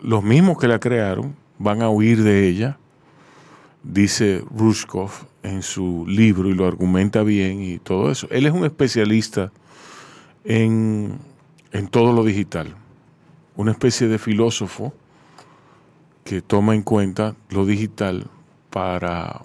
[0.00, 2.78] Los mismos que la crearon van a huir de ella,
[3.82, 8.26] dice Rushkoff en su libro y lo argumenta bien y todo eso.
[8.30, 9.52] Él es un especialista
[10.42, 11.18] en,
[11.72, 12.74] en todo lo digital,
[13.56, 14.94] una especie de filósofo
[16.24, 18.26] que toma en cuenta lo digital
[18.70, 19.42] para,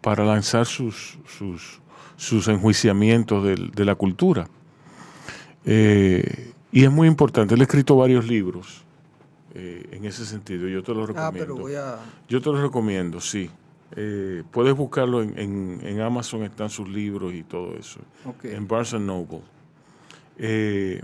[0.00, 1.80] para lanzar sus, sus,
[2.16, 4.48] sus enjuiciamientos de, la cultura.
[5.66, 8.85] Eh, y es muy importante, él ha escrito varios libros
[9.58, 11.66] eh, en ese sentido, yo te recomiendo.
[11.78, 12.28] Ah, a...
[12.28, 13.50] Yo te los recomiendo, sí.
[13.96, 18.00] Eh, puedes buscarlo en, en, en, Amazon, están sus libros y todo eso.
[18.26, 18.54] Okay.
[18.54, 19.40] En Barnes Noble.
[20.36, 21.00] Eh,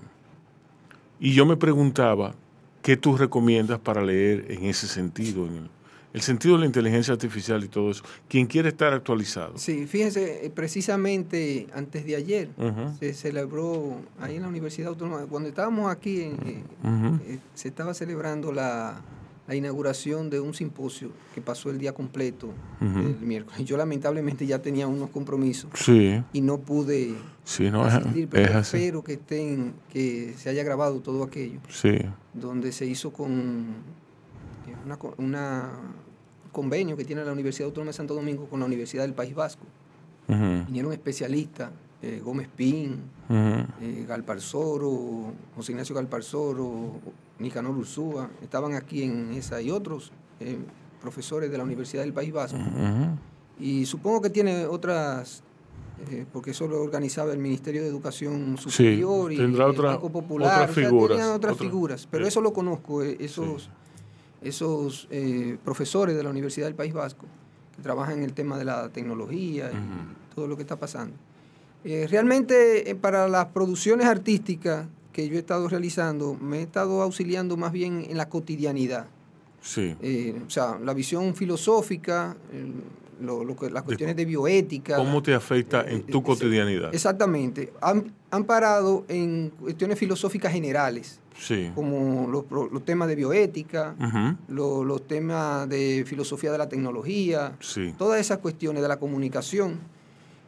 [1.19, 2.35] y yo me preguntaba,
[2.83, 5.47] ¿qué tú recomiendas para leer en ese sentido?
[5.47, 5.71] En el,
[6.13, 8.05] el, sentido de la inteligencia artificial y todo eso.
[8.29, 9.59] Quien quiere estar actualizado.
[9.59, 12.99] Sí, fíjense, precisamente antes de ayer uh -huh.
[12.99, 17.21] se celebró ahí en la Universidad Autónoma, cuando estábamos aquí, en, uh -huh.
[17.27, 19.01] eh, se estaba celebrando la,
[19.47, 22.49] la inauguración de un simposio que pasó el día completo
[22.81, 23.07] uh -huh.
[23.07, 23.65] el miércoles.
[23.65, 26.23] Yo lamentablemente ya tenía unos compromisos sí.
[26.33, 28.77] y no pude sí, no, asistir, pero es así.
[28.77, 31.59] espero que estén, que se haya grabado todo aquello.
[31.69, 31.99] Sí.
[32.33, 33.75] Donde se hizo con
[34.85, 35.71] una, una
[36.53, 39.65] convenio que tiene la Universidad Autónoma de Santo Domingo con la Universidad del País Vasco.
[40.29, 40.67] Uh -huh.
[40.67, 41.71] Vinieron especialistas,
[42.03, 43.67] eh, Gómez Pin, uh -huh.
[43.81, 47.01] eh, Galparzoro, José Ignacio Galparzoro,
[47.39, 50.59] Nicanor Ursúa, estaban aquí en esa y otros eh,
[51.01, 52.59] profesores de la Universidad del País Vasco.
[52.59, 53.17] Uh -huh.
[53.59, 55.43] Y supongo que tiene otras,
[56.11, 60.11] eh, porque eso lo organizaba el Ministerio de Educación Superior sí, y el otra, Banco
[60.11, 60.63] Popular.
[60.63, 61.17] otras figuras.
[61.17, 63.69] O sea, otras otra, figuras, pero eso lo conozco, eh, esos, sí.
[64.45, 67.27] Esos eh, profesores de la Universidad del País Vasco
[67.77, 70.35] que trabajan en el tema de la tecnología y -huh.
[70.35, 71.15] todo lo que está pasando.
[71.85, 77.03] Eh, realmente eh, para las producciones artísticas que yo he estado realizando, me he estado
[77.03, 79.07] auxiliando más bien en la cotidianidad.
[79.61, 79.95] Sí.
[80.01, 82.37] Eh, o sea, la visión filosófica,
[83.23, 84.97] lo, lo que, las cuestiones de, bioética.
[84.97, 86.95] ¿Cómo te afecta en tu cotidianidad?
[86.95, 87.73] Exactamente.
[87.81, 91.21] Han, han, parado en cuestiones filosóficas generales.
[91.39, 91.71] Sí.
[91.75, 94.37] Como los, los temas de bioética, uh -huh.
[94.49, 97.95] los, los, temas de filosofía de la tecnología, sí.
[97.97, 99.81] todas esas cuestiones de la comunicación.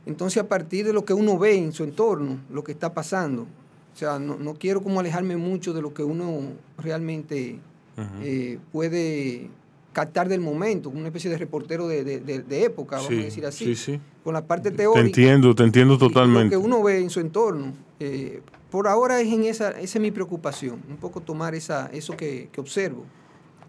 [0.07, 3.43] Entonces, a partir de lo que uno ve en su entorno, lo que está pasando,
[3.43, 7.59] o sea, no, no quiero como alejarme mucho de lo que uno realmente
[7.97, 8.23] uh -huh.
[8.23, 9.49] eh, puede
[9.95, 13.25] captar del momento, una especie de reportero de, de, de, de época, vamos sí, a
[13.25, 14.01] decir así, sí, sí.
[14.23, 15.01] con la parte teórica.
[15.01, 16.55] Te entiendo, te entiendo totalmente.
[16.55, 17.73] Lo que uno ve en su entorno.
[17.99, 22.15] Eh, por ahora es en esa, esa es mi preocupación, un poco tomar esa, eso
[22.15, 23.05] que, que observo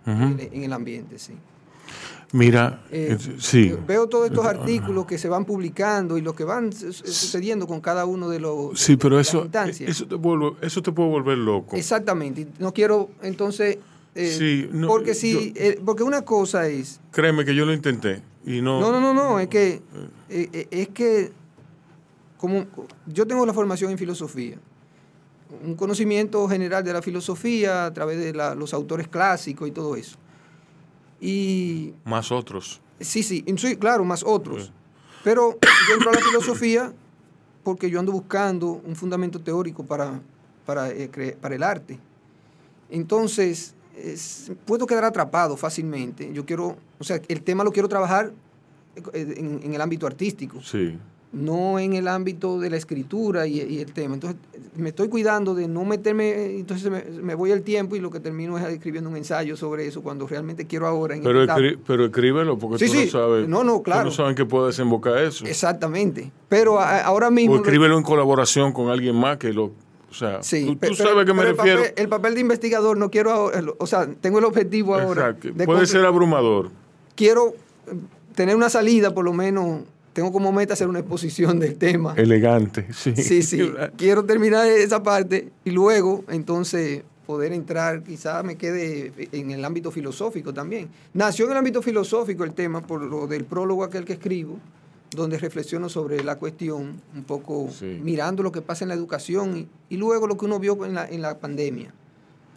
[0.06, 0.42] uh -huh.
[0.42, 1.34] en, en, el ambiente, sí.
[2.32, 3.74] Mira, eh, sí.
[3.88, 8.06] Veo todos estos artículos que se van publicando y lo que van sucediendo con cada
[8.06, 8.80] uno de los.
[8.80, 9.48] Sí, pero eso,
[9.80, 11.76] eso, te vuelve, eso te puede volver loco.
[11.76, 12.48] Exactamente.
[12.60, 13.78] No quiero, entonces.
[14.16, 17.02] Eh, sí, no, porque si, yo, eh, porque una cosa es.
[17.12, 18.80] Créeme que yo lo intenté y no.
[18.80, 19.40] No, no, no, no.
[19.42, 19.82] Es que,
[20.30, 21.34] eh, es que,
[22.38, 22.66] como
[23.08, 24.58] yo tengo la formación en filosofía,
[25.66, 29.98] un conocimiento general de la filosofía a través de la, los autores clásicos y todo
[29.98, 30.18] eso.
[31.20, 32.82] Y más otros.
[33.02, 34.72] Sí, sí, sí, claro, más otros.
[35.26, 35.58] Pero
[35.90, 36.94] yo entro a la filosofía
[37.64, 40.22] porque yo ando buscando un fundamento teórico para,
[40.66, 40.90] para,
[41.42, 42.00] para el arte.
[42.90, 46.32] Entonces, es- puedo quedar atrapado fácilmente.
[46.34, 48.32] Yo quiero, o sea, el tema lo quiero trabajar
[49.14, 50.98] eh, en, en el ámbito artístico, Sí.
[51.34, 54.14] no en el ámbito de la escritura y, y el tema.
[54.14, 54.40] Entonces,
[54.78, 58.20] me estoy cuidando de no meterme, entonces me, me voy el tiempo y lo que
[58.22, 61.16] termino es escribiendo un ensayo sobre eso cuando realmente quiero ahora.
[61.16, 63.06] En Pero, escri- pero escríbelo porque Sí, tú sí.
[63.06, 63.48] no sabes.
[63.50, 64.06] No, no, tú claro.
[64.06, 65.46] no sabes que puede desembocar eso.
[65.46, 66.32] Exactamente.
[66.48, 67.54] Pero a- ahora mismo...
[67.56, 69.72] O escríbelo en colaboración con alguien más que lo.
[70.16, 71.82] O sea, Sí, tú, tú pe- sabes a qué me el refiero.
[71.82, 75.34] papel- El papel, de investigador no quiero ahora, o sea, tengo el objetivo ahora.
[75.34, 76.70] De Puede ser abrumador.
[77.16, 77.50] Quiero
[77.88, 77.92] eh,
[78.34, 79.82] tener una salida, por lo menos,
[80.14, 82.14] tengo como meta hacer una exposición del tema.
[82.16, 83.14] Elegante, sí.
[83.18, 83.70] Sí, sí.
[83.98, 89.92] Quiero terminar esa parte y luego, entonces, poder entrar, quizás me quede en el ámbito
[89.92, 90.88] filosófico también.
[91.14, 94.60] Nació en el ámbito filosófico el tema por lo del prólogo aquel que escribo,
[95.16, 97.70] donde reflexiono sobre la cuestión, un poco
[98.02, 100.94] mirando lo que pasa en la educación y, y luego lo que uno vio en
[100.96, 101.94] la, en la pandemia.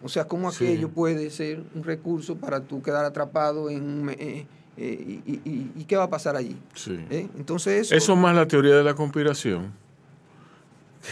[0.02, 0.64] O sea, cómo Sí.
[0.66, 4.10] aquello puede ser un recurso para tú quedar atrapado en un...
[4.10, 4.46] eh,
[4.76, 6.56] eh, y, y- y qué va a pasar allí.
[6.74, 6.96] Sí.
[7.10, 7.26] ¿Eh?
[7.36, 9.72] Entonces eso, Eso más la teoría de la conspiración.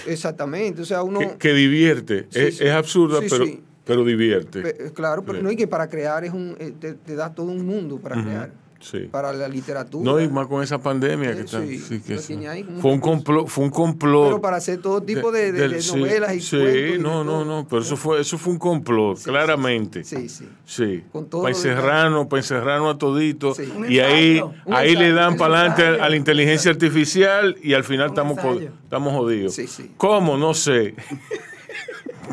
[0.07, 1.19] exactamente, o sea, uno...
[1.21, 2.27] Que, que divierte.
[2.31, 3.45] Sí, es, absurda, pero,
[3.85, 4.61] pero divierte.
[4.87, 7.67] Eh, Claro, pero no, y que para crear es un, te, te da todo un
[7.67, 8.53] mundo para crear.
[8.81, 9.09] Sí.
[9.11, 10.05] Para la literatura.
[10.05, 11.63] No, y más con esa pandemia que está.
[11.65, 14.27] sí, sí, que tiene ahí fue un complot, fue un complot.
[14.29, 16.97] pero para hacer todo tipo de, de- del- de sí, novelas y sí, cuentos.
[16.97, 17.45] y no, no, todo.
[17.45, 20.05] no, pero eso fue, eso fue un complot, claramente.
[20.05, 20.49] Sí, sí.
[20.65, 21.03] Sí.
[21.11, 23.59] Con todo Para lo de- encerrarnos, para encerrarnos a toditos.
[23.59, 27.83] Un Y ahí, ensayo, ahí le dan para adelante a la inteligencia artificial y al
[27.85, 28.39] final estamos,
[28.85, 29.55] estamos jodidos.
[29.55, 29.91] Sí, sí.
[29.97, 30.37] ¿Cómo?
[30.37, 30.95] No sé.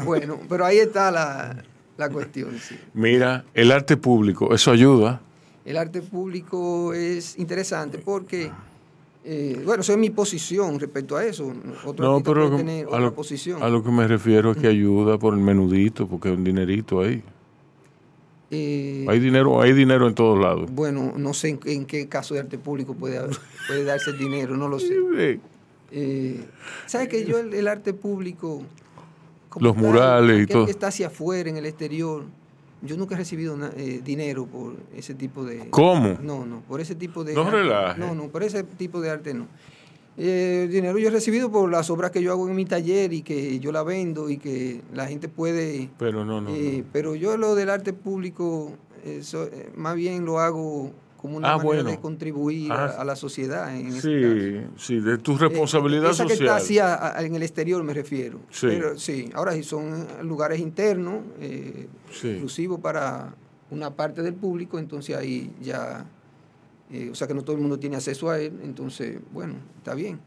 [0.05, 1.63] Bueno, pero ahí está la,
[1.97, 2.57] la cuestión.
[2.59, 2.75] sí.
[2.93, 5.21] Mira, el arte público, eso ayuda.
[5.65, 8.51] El arte público es interesante porque,
[9.23, 11.53] eh, bueno, esa es mi posición respecto a eso.
[11.85, 13.63] Otro No, pero que- tener a otra lo, posición.
[13.63, 16.99] a lo que me refiero es que ayuda por el menudito, porque hay un dinerito
[17.01, 17.23] ahí.
[18.55, 20.69] Eh, Hay dinero, hay dinero en todos lados.
[20.71, 23.35] Bueno, no sé en, en qué caso de arte público puede, haber-
[23.67, 25.39] puede darse el dinero, no lo sé.
[25.95, 26.43] Eh,
[26.85, 28.61] ¿Sabes que yo el, el arte público...
[29.59, 30.65] Los tal, murales y todo.
[30.65, 32.23] que está hacia afuera, en el exterior,
[32.83, 35.69] yo nunca he recibido eh, dinero por ese tipo de...
[35.69, 36.17] ¿Cómo?
[36.21, 37.33] No, no, por ese tipo de...
[37.33, 37.51] No arte.
[37.51, 37.99] relaje.
[37.99, 39.47] No, no, por ese tipo de arte no.
[40.17, 43.23] Eh, dinero yo he recibido por las obras que yo hago en mi taller y
[43.23, 45.89] que yo la vendo y que la gente puede...
[45.97, 46.49] Pero no, no.
[46.49, 46.55] no.
[46.55, 48.73] Eh, pero yo lo del arte público,
[49.03, 50.91] eso, eh, más bien lo hago
[51.23, 51.89] como una Ah, manera bueno.
[51.89, 53.73] de contribuir Ah, a, la sociedad.
[53.73, 56.47] En Sí, sí, de tu responsabilidad eh, esa que social.
[56.49, 58.39] está así a- a- en el exterior me refiero.
[58.49, 58.67] Sí.
[58.67, 62.27] Pero sí, ahora si son lugares internos, eh, Sí.
[62.31, 63.33] exclusivos para
[63.71, 66.05] una parte del público, entonces ahí ya,
[66.91, 69.95] eh, o sea que no todo el mundo tiene acceso a él, entonces, bueno, está
[69.95, 70.19] bien.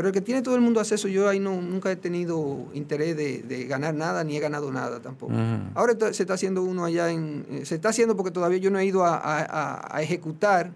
[0.00, 3.14] Pero el que tiene todo el mundo acceso, yo ahí no, nunca he tenido interés
[3.18, 5.34] de, de ganar nada, ni he ganado nada tampoco.
[5.74, 7.44] Ahora se está haciendo uno allá en...
[7.50, 10.72] eh, se está haciendo porque todavía yo no he ido a, a- a- a ejecutar,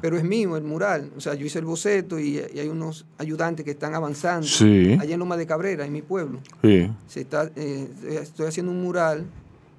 [0.00, 1.10] pero es mío el mural.
[1.14, 4.96] O sea, yo hice el boceto y, y hay unos ayudantes que están avanzando Sí.
[4.98, 6.40] allá en Loma de Cabrera, en mi pueblo.
[6.62, 6.90] Sí.
[7.06, 7.86] Se está, eh,
[8.22, 9.26] estoy haciendo un mural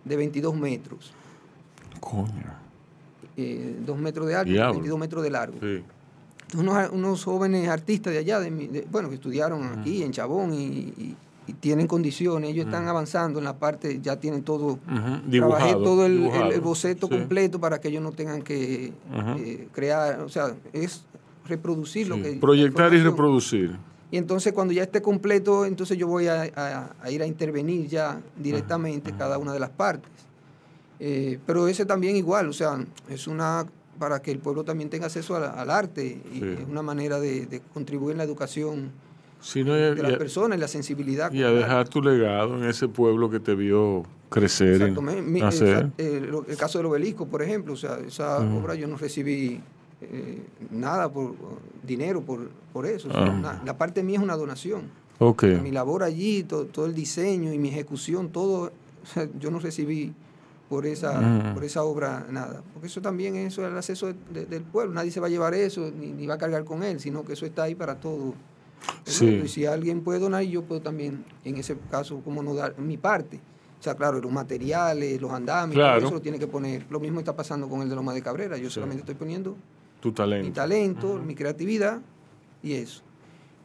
[0.03, 1.11] de 22 metros.
[1.99, 2.29] Coño.
[3.35, 4.73] eh, 2 metros de alto, Diablo.
[4.73, 5.57] 22 metros de largo.
[5.59, 5.83] Sí.
[6.57, 10.53] Unos, unos jóvenes artistas de allá, de mi- de- bueno, que estudiaron aquí en Chabón
[10.53, 11.15] y, y-
[11.47, 15.83] y tienen condiciones, ellos están avanzando en la parte, ya tienen todo, Ujú, trabajé dibujado,
[15.83, 17.13] todo el, el- dibujado, el boceto sí.
[17.13, 18.93] completo para que ellos no tengan que
[19.37, 21.03] eh, crear, o sea, es
[21.47, 22.33] reproducir lo que...
[22.33, 23.77] Proyectar y reproducir.
[24.11, 27.87] Y entonces cuando ya esté completo, entonces yo voy a, a- a ir a intervenir
[27.87, 30.09] ya directamente cada una de las partes.
[30.99, 32.79] Eh, pero ese también igual, o sea,
[33.09, 33.65] es una
[33.99, 36.45] para que el pueblo también tenga acceso a- al arte y Sí.
[36.61, 38.91] es una manera de, de contribuir en la educación
[39.55, 41.31] no, de las personas la sensibilidad.
[41.31, 45.21] y a el dejar tu legado en ese pueblo que te vio crecer Exactamente.
[45.21, 45.67] Mi- y nacer.
[45.67, 49.61] esa- eh, el caso del obelisco, por ejemplo, o sea, esa obra yo no recibí
[50.01, 50.41] eh,
[50.71, 51.33] nada por
[51.83, 53.07] dinero por, por eso.
[53.07, 54.83] o sea, una- la parte mía es una donación.
[55.19, 55.43] Ok.
[55.63, 58.71] Mi labor allí, todo, todo el diseño y mi ejecución, todo,
[59.03, 60.13] o sea, yo no recibí
[60.69, 61.53] por esa, Ujú.
[61.55, 62.63] por esa obra nada.
[62.73, 64.93] Porque eso también eso es el acceso de- de- del pueblo.
[64.93, 67.33] Nadie se va a llevar eso, ni, ni va a cargar con él, sino que
[67.33, 68.33] eso está ahí para todo.
[69.03, 69.41] Sí.
[69.45, 72.97] Y si alguien puede donar, yo puedo también, en ese caso, como no dar mi
[72.97, 73.39] parte.
[73.79, 76.05] O sea, claro, los materiales, los andamios, Claro.
[76.05, 76.85] eso lo tiene que poner.
[76.89, 78.57] Lo mismo está pasando con el de Loma de Cabrera.
[78.57, 79.55] Yo solamente estoy poniendo
[80.01, 80.53] Tu mi talento.
[80.53, 81.99] talento, mi creatividad
[82.63, 83.03] y eso.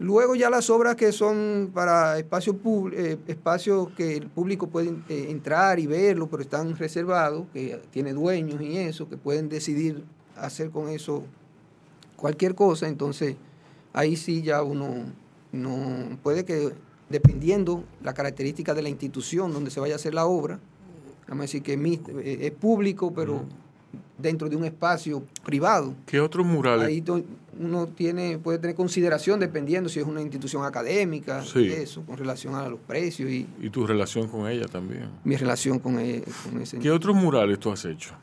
[0.01, 2.57] Luego ya las obras que son para espacios
[2.95, 8.15] eh, espacios que el público puede eh, entrar y verlo, pero están reservados, que tiene
[8.15, 10.03] dueños y eso, que pueden decidir
[10.37, 11.25] hacer con eso
[12.17, 13.37] cualquier cosa, entonces
[13.93, 15.05] ahí sí ya uno
[15.53, 16.73] no puede que
[17.11, 20.61] dependiendo la característica de la institución donde se vaya a hacer la obra,
[21.29, 23.45] vamos a decir que es eh, público, pero
[24.17, 25.95] dentro de un espacio privado.
[26.07, 26.87] ¿Qué otros murales?
[26.87, 27.03] Ahí
[27.61, 31.67] uno tiene, puede tener consideración dependiendo si es una institución académica, Sí.
[31.71, 35.11] eso, con relación a los precios y Y tu relación con ella también.
[35.25, 36.79] mi relación con, e- con ese.
[36.79, 38.15] ¿Qué otros murales tú has hecho?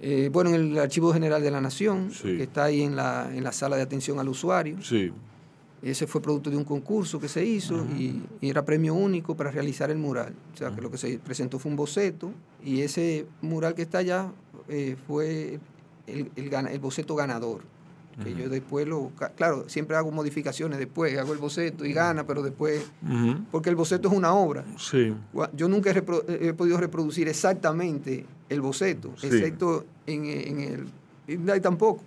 [0.00, 2.36] Eh, bueno, en el Archivo General de la Nación, Sí.
[2.36, 4.80] que está ahí en la, en la sala de atención al usuario.
[4.82, 5.12] Sí.
[5.82, 9.50] Ese fue producto de un concurso que se hizo y, y era premio único para
[9.50, 10.34] realizar el mural.
[10.54, 12.32] O sea, que lo que se presentó fue un boceto
[12.64, 14.32] y ese mural que está allá
[14.68, 15.58] eh, fue
[16.06, 17.62] el, el gana- el boceto ganador.
[18.22, 19.10] Que yo después lo...
[19.36, 22.84] Claro, siempre hago modificaciones después, hago el boceto y gana, pero después...
[23.50, 24.64] Porque el boceto es una obra.
[24.78, 25.14] Sí.
[25.54, 29.26] Yo nunca he, repro- he podido reproducir exactamente el boceto, Sí.
[29.26, 30.86] excepto en, en el...
[31.26, 32.02] y nadie tampoco.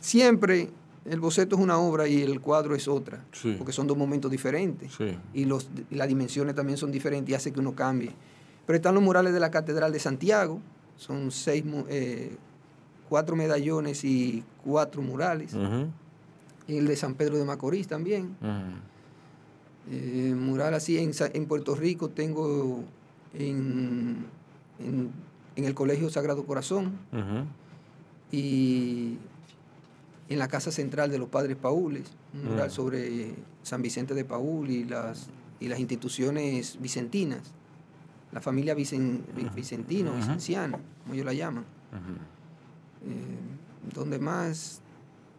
[0.00, 0.68] Siempre
[1.04, 3.54] el boceto es una obra y el cuadro es otra, Sí.
[3.56, 4.92] porque son dos momentos diferentes.
[5.32, 8.12] Y los, las dimensiones también son diferentes y hace que uno cambie.
[8.66, 10.60] Pero están los murales de la Catedral de Santiago,
[10.96, 12.36] son seis, eh,
[13.08, 15.54] cuatro medallones y cuatro murales.
[16.66, 18.36] Y el de San Pedro de Macorís también.
[19.90, 22.84] Eh, mural así en, en Puerto Rico tengo
[23.32, 24.26] en,
[24.78, 25.10] en,
[25.56, 26.92] en el Colegio Sagrado Corazón
[28.30, 29.16] y
[30.28, 32.04] en la Casa Central de los Padres Paules,
[32.34, 35.28] un mural sobre San Vicente de Paúl y las,
[35.58, 37.40] y las instituciones vicentinas,
[38.32, 40.18] la familia vicen, vi- vicentino, Ujú.
[40.18, 41.64] vicenciana, como ellos la llaman.
[43.04, 44.80] Eh, donde más,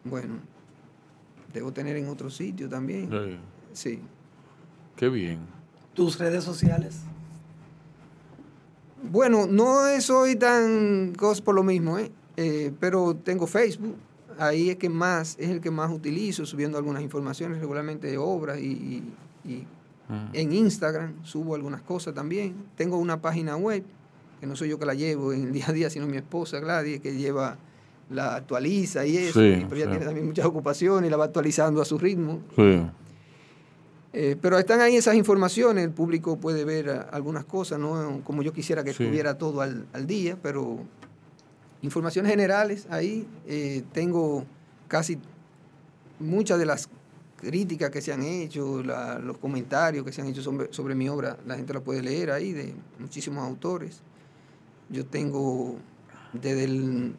[0.04, 0.36] bueno,
[1.54, 3.10] debo tener en otro sitio también.
[3.12, 3.38] Sí.
[3.74, 4.00] Sí.
[4.96, 5.40] Qué bien.
[5.94, 7.00] ¿Tus redes sociales?
[9.12, 12.12] Bueno, no soy tan cos por lo mismo, ¿eh?
[12.38, 13.96] Eh, pero tengo Facebook.
[14.38, 18.60] Ahí es que más, es el que más utilizo, subiendo algunas informaciones regularmente de obras
[18.60, 19.14] y, y-
[19.46, 19.56] y
[20.10, 20.30] Ujú.
[20.34, 22.56] en Instagram subo algunas cosas también.
[22.76, 23.84] Tengo una página web,
[24.40, 26.60] que no soy yo que la llevo en el día a día, sino mi esposa
[26.60, 27.58] Gladys, que lleva,
[28.10, 29.90] la actualiza y eso, Sí, pero ella sí.
[29.92, 32.40] tiene también muchas ocupaciones y la va actualizando a su ritmo.
[32.56, 32.82] Sí.
[34.14, 38.42] Eh, pero están ahí esas informaciones, el público puede ver ah, algunas cosas, no como
[38.42, 40.80] yo quisiera que estuviera todo al, al día, pero
[41.84, 43.28] informaciones generales ahí.
[43.48, 44.44] eh, tengo
[44.88, 45.20] casi
[46.20, 46.90] muchas de las
[47.40, 51.08] críticas que se han hecho, la- los comentarios que se han hecho sobre, sobre mi
[51.08, 54.02] obra, la gente la puede leer ahí de muchísimos autores.
[54.90, 55.76] Yo tengo
[56.34, 57.16] desde el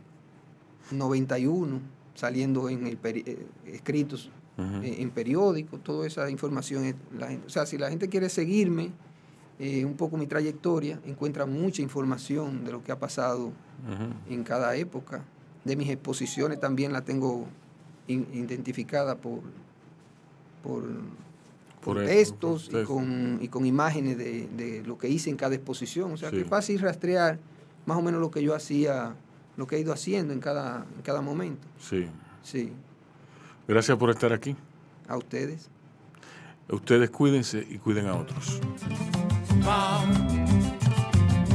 [0.90, 1.80] 91
[2.14, 4.30] saliendo en el peri- eh, escritos
[4.82, 6.84] eh, en periódicos, toda esa información.
[6.84, 8.90] es- la gente- o sea, si la gente quiere seguirme
[9.58, 13.52] eh, un poco mi trayectoria, encuentra mucha información de lo que ha pasado
[14.28, 15.22] en cada época.
[15.64, 17.46] De mis exposiciones también la tengo
[18.06, 19.40] in- identificada por,
[20.62, 25.08] por, por Por el- textos por y con, y con imágenes de, de lo que
[25.08, 26.12] hice en cada exposición.
[26.12, 26.42] O sea, que Sí.
[26.42, 27.38] es fácil rastrear
[27.86, 29.14] más o menos lo que yo hacía,
[29.56, 31.66] lo que he ido haciendo en cada, en cada momento.
[31.80, 32.06] Sí.
[32.42, 32.72] Sí,
[33.68, 34.56] Gracias por estar aquí.
[35.08, 35.68] a ustedes.
[36.68, 38.60] Ustedes cuídense y cuiden a otros.
[39.64, 40.02] Pau,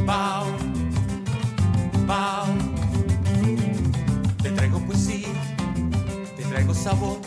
[0.06, 0.46] pau,
[2.06, 2.46] pau.
[4.44, 5.28] Te traigo poesía,
[6.38, 7.18] te traigo sabor,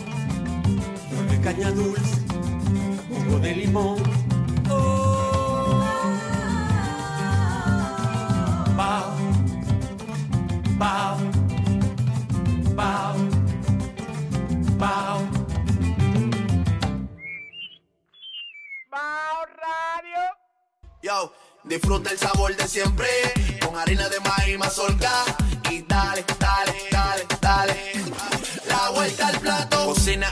[1.09, 2.21] flor de caña dulce,
[3.09, 3.97] jugo de limón.
[4.69, 4.98] Oh.
[10.79, 11.17] Pau,
[12.75, 13.15] pau,
[14.79, 15.19] pau.
[21.01, 23.07] Yo, disfruta el sabor de siempre
[23.61, 25.11] con harina de maíz mazorca
[25.69, 27.75] y dale, dale, dale, dale.
[28.67, 29.85] La vuelta al plato.
[29.85, 30.31] Cocina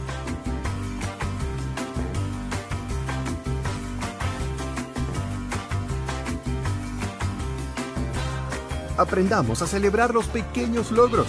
[9.01, 11.25] Aprendamos a celebrar los pequeños logros.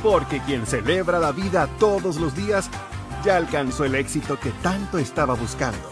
[0.00, 2.70] Porque quien celebra la vida todos los días
[3.24, 5.90] ya alcanzó el éxito que tanto estaba buscando.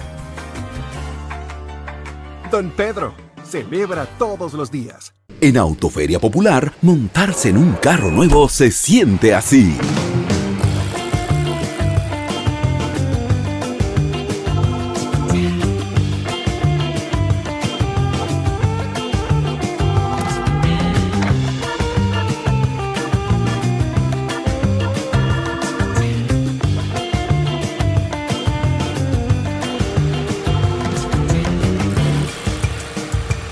[2.53, 3.15] Don Pedro
[3.45, 5.13] celebra todos los días.
[5.41, 9.77] En Autoferia Popular, montarse en un carro nuevo se siente así.